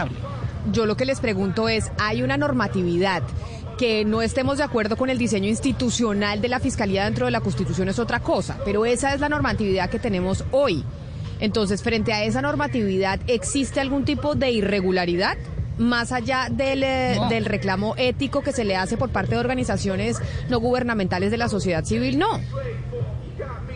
yo 0.73 0.87
lo 0.87 0.97
que 0.97 1.05
les 1.05 1.21
pregunto 1.21 1.69
es, 1.69 1.91
hay 1.99 2.23
una 2.23 2.37
normatividad 2.37 3.23
que 3.79 4.05
no 4.05 4.21
estemos 4.21 4.59
de 4.59 4.65
acuerdo 4.65 4.97
con 4.97 5.09
el 5.09 5.17
diseño 5.17 5.49
institucional 5.49 6.43
de 6.43 6.49
la 6.49 6.61
Fiscalía 6.61 7.05
dentro 7.05 7.27
de 7.27 7.31
la 7.31 7.41
Constitución 7.41 7.89
es 7.89 7.99
otra 7.99 8.21
cosa, 8.21 8.59
pero 8.65 8.85
esa 8.85 9.15
es 9.15 9.21
la 9.21 9.29
normatividad 9.29 9.89
que 9.89 10.01
tenemos 10.01 10.45
hoy. 10.51 10.85
Entonces, 11.41 11.83
frente 11.83 12.13
a 12.13 12.25
esa 12.25 12.43
normatividad, 12.43 13.21
¿existe 13.29 13.81
algún 13.81 14.05
tipo 14.05 14.35
de 14.35 14.51
irregularidad? 14.51 15.39
Más 15.79 16.11
allá 16.11 16.49
del, 16.51 16.85
no. 17.17 17.29
del 17.29 17.45
reclamo 17.45 17.95
ético 17.97 18.43
que 18.43 18.53
se 18.53 18.65
le 18.65 18.75
hace 18.75 18.97
por 18.97 19.11
parte 19.11 19.37
de 19.37 19.39
organizaciones 19.39 20.19
no 20.49 20.59
gubernamentales 20.59 21.31
de 21.31 21.37
la 21.37 21.49
sociedad 21.49 21.85
civil, 21.85 22.19
no. 22.19 22.41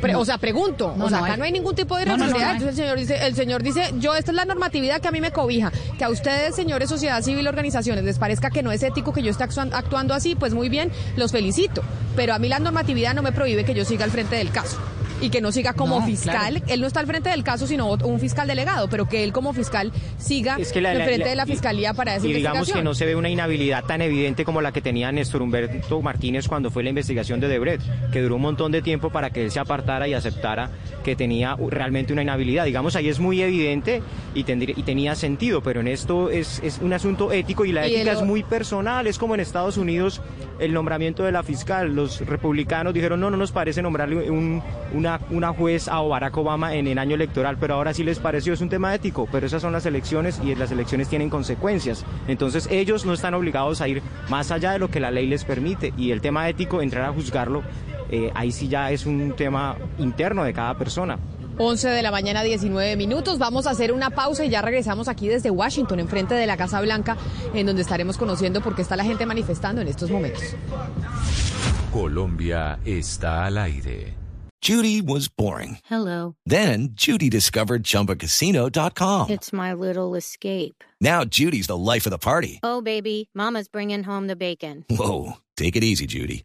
Pre- 0.02 0.14
O 0.16 0.24
sea, 0.24 0.36
pregunto. 0.36 0.94
No, 0.98 1.06
o 1.06 1.08
sea, 1.08 1.18
acá 1.18 1.32
hay- 1.32 1.38
no 1.38 1.44
hay 1.44 1.52
ningún 1.52 1.74
tipo 1.74 1.96
de 1.96 2.02
irregularidad. 2.02 2.56
el 2.68 2.74
señor 2.76 2.98
dice, 2.98 3.26
el 3.26 3.34
señor 3.34 3.62
dice, 3.62 3.94
yo 3.98 4.14
esta 4.14 4.32
es 4.32 4.36
la 4.36 4.44
normatividad 4.44 5.00
que 5.00 5.08
a 5.08 5.12
mí 5.12 5.20
me 5.22 5.30
cobija. 5.30 5.72
Que 5.96 6.04
a 6.04 6.10
ustedes, 6.10 6.54
señores 6.54 6.90
sociedad 6.90 7.22
civil, 7.22 7.46
organizaciones, 7.48 8.04
les 8.04 8.18
parezca 8.18 8.50
que 8.50 8.62
no 8.62 8.70
es 8.72 8.82
ético 8.82 9.12
que 9.14 9.22
yo 9.22 9.30
esté 9.30 9.44
actuando 9.44 10.12
así, 10.12 10.34
pues 10.34 10.52
muy 10.52 10.68
bien, 10.68 10.90
los 11.16 11.32
felicito. 11.32 11.82
Pero 12.16 12.34
a 12.34 12.38
mí 12.38 12.48
la 12.48 12.58
normatividad 12.58 13.14
no 13.14 13.22
me 13.22 13.32
prohíbe 13.32 13.64
que 13.64 13.72
yo 13.74 13.84
siga 13.84 14.04
al 14.04 14.10
frente 14.10 14.36
del 14.36 14.50
caso. 14.50 14.76
Y 15.22 15.30
que 15.30 15.40
no 15.40 15.52
siga 15.52 15.72
como 15.72 16.00
No, 16.00 16.06
fiscal, 16.06 16.54
claro. 16.56 16.66
él 16.68 16.80
no 16.80 16.87
está 16.87 17.00
al 17.00 17.06
frente 17.06 17.30
del 17.30 17.42
caso, 17.44 17.66
sino 17.66 17.88
un 17.92 18.20
fiscal 18.20 18.46
delegado, 18.46 18.88
pero 18.88 19.08
que 19.08 19.24
él 19.24 19.32
como 19.32 19.52
fiscal 19.52 19.92
siga 20.18 20.56
Es 20.58 20.72
que 20.72 20.80
la- 20.80 20.90
al 20.90 21.02
frente 21.04 21.18
la- 21.20 21.28
de 21.30 21.37
la 21.37 21.44
y- 21.44 21.46
fiscalía 21.46 21.94
para 21.94 22.16
esa 22.16 22.26
Y 22.26 22.32
digamos 22.32 22.70
que 22.72 22.82
no 22.82 22.94
se 22.94 23.06
ve 23.06 23.14
una 23.16 23.28
inhabilidad 23.30 23.85
tan 23.85 24.02
evidente 24.02 24.44
como 24.44 24.61
la 24.61 24.72
que 24.72 24.80
tenía 24.82 25.11
Néstor 25.12 25.42
Humberto 25.42 26.02
Martínez 26.02 26.48
cuando 26.48 26.70
fue 26.70 26.82
la 26.82 26.88
investigación 26.90 27.40
de 27.40 27.48
Debret, 27.48 27.80
que 28.12 28.20
duró 28.20 28.37
un 28.37 28.42
montón 28.42 28.72
de 28.72 28.82
tiempo 28.82 29.11
para 29.11 29.30
que 29.30 29.44
él 29.44 29.50
se 29.50 29.61
apartara 29.61 30.08
y 30.08 30.14
aceptara 30.14 30.70
que 31.04 31.14
tenía 31.16 31.56
realmente 31.68 32.12
una 32.12 32.22
inhabilidad. 32.22 32.64
Digamos, 32.64 32.96
ahí 32.96 33.08
es 33.08 33.18
muy 33.20 33.40
evidente 33.42 34.02
y, 34.35 34.44
tendría- 34.44 34.74
y 34.76 34.82
tenía 34.82 35.14
sentido, 35.14 35.62
pero 35.62 35.80
en 35.80 35.88
esto 35.88 36.30
es, 36.30 36.61
es 36.64 36.78
un 36.82 36.92
asunto 36.92 37.30
ético 37.32 37.64
y 37.64 37.72
la 37.72 37.87
Y 37.87 37.94
ética 37.94 38.12
es 38.12 38.22
muy 38.22 38.42
personal. 38.42 39.06
Es 39.06 39.18
como 39.18 39.35
en 39.35 39.40
Estados 39.40 39.76
Unidos 39.76 40.20
el 40.64 40.72
nombramiento 40.72 41.22
de 41.25 41.33
la 41.33 41.42
fiscal. 41.42 41.94
Los 41.94 42.20
republicanos 42.27 42.94
dijeron, 42.94 43.20
no, 43.20 43.31
no 43.31 43.37
nos 43.37 43.53
parece 43.53 43.83
nombrarle 43.83 44.31
un- 44.31 44.62
una, 44.94 45.20
una 45.31 45.53
juez 45.53 45.88
a 45.88 46.01
Barack 46.01 46.37
Obama 46.37 46.75
en 46.75 46.87
el 46.87 46.98
año 46.98 47.14
electoral, 47.14 47.57
pero 47.59 47.75
ahora 47.75 47.92
sí 47.94 48.05
les 48.05 48.18
pareció, 48.18 48.53
es 48.53 48.61
un 48.61 48.68
tema 48.68 48.94
ético, 48.94 49.29
pero 49.31 49.46
esas 49.46 49.62
son 49.62 49.72
las 49.72 49.87
elecciones 49.87 50.40
y 50.44 50.55
las 50.55 50.70
elecciones 50.70 51.09
tienen 51.09 51.31
consecuencias. 51.31 52.05
Entonces 52.29 52.68
ellos 52.70 53.05
no 53.05 53.12
están 53.12 53.35
obligados 53.35 53.81
a 53.81 53.88
ir 53.88 54.03
más 54.29 54.51
allá 54.51 54.72
de 54.72 54.79
lo 54.79 54.88
que 54.88 55.01
la 55.01 55.11
ley 55.11 55.27
les 55.27 55.44
permite 55.44 55.92
y 55.96 56.11
el 56.11 56.20
tema 56.20 56.48
ético, 56.48 56.81
entrar 56.83 57.05
a 57.09 57.12
juzgarlo, 57.12 57.62
eh, 58.11 58.31
ahí 58.35 58.53
sí 58.53 58.68
ya 58.68 58.90
es 58.90 59.07
un 59.07 59.33
tema 59.37 59.77
interno 59.98 60.44
de 60.44 60.53
cada 60.53 60.75
persona. 60.77 61.18
11 61.58 61.88
de 61.88 62.02
la 62.02 62.10
mañana, 62.10 62.42
19 62.42 62.96
minutos. 62.96 63.38
Vamos 63.38 63.66
a 63.66 63.70
hacer 63.70 63.92
una 63.92 64.10
pausa 64.10 64.44
y 64.44 64.50
ya 64.50 64.62
regresamos 64.62 65.08
aquí 65.08 65.28
desde 65.28 65.50
Washington, 65.50 66.00
enfrente 66.00 66.34
de 66.34 66.46
la 66.46 66.56
Casa 66.56 66.80
Blanca, 66.80 67.16
en 67.54 67.66
donde 67.66 67.82
estaremos 67.82 68.16
conociendo 68.16 68.60
por 68.60 68.74
qué 68.74 68.82
está 68.82 68.96
la 68.96 69.04
gente 69.04 69.26
manifestando 69.26 69.80
en 69.80 69.88
estos 69.88 70.10
momentos. 70.10 70.42
Colombia 71.92 72.78
está 72.84 73.46
al 73.46 73.58
aire. 73.58 74.14
Judy 74.62 75.02
was 75.02 75.28
boring. 75.28 75.78
Hello. 75.90 76.36
Then 76.46 76.90
Judy 76.94 77.28
discovered 77.28 77.82
ChumbaCasino.com. 77.82 79.30
It's 79.30 79.52
my 79.52 79.72
little 79.72 80.14
escape. 80.14 80.84
Now 81.00 81.24
Judy's 81.24 81.66
the 81.66 81.76
life 81.76 82.06
of 82.06 82.12
the 82.12 82.18
party. 82.18 82.60
Oh, 82.62 82.80
baby, 82.80 83.28
Mama's 83.34 83.66
bringing 83.66 84.04
home 84.04 84.28
the 84.28 84.36
bacon. 84.36 84.84
Whoa, 84.88 85.38
take 85.56 85.74
it 85.74 85.82
easy, 85.82 86.06
Judy. 86.06 86.44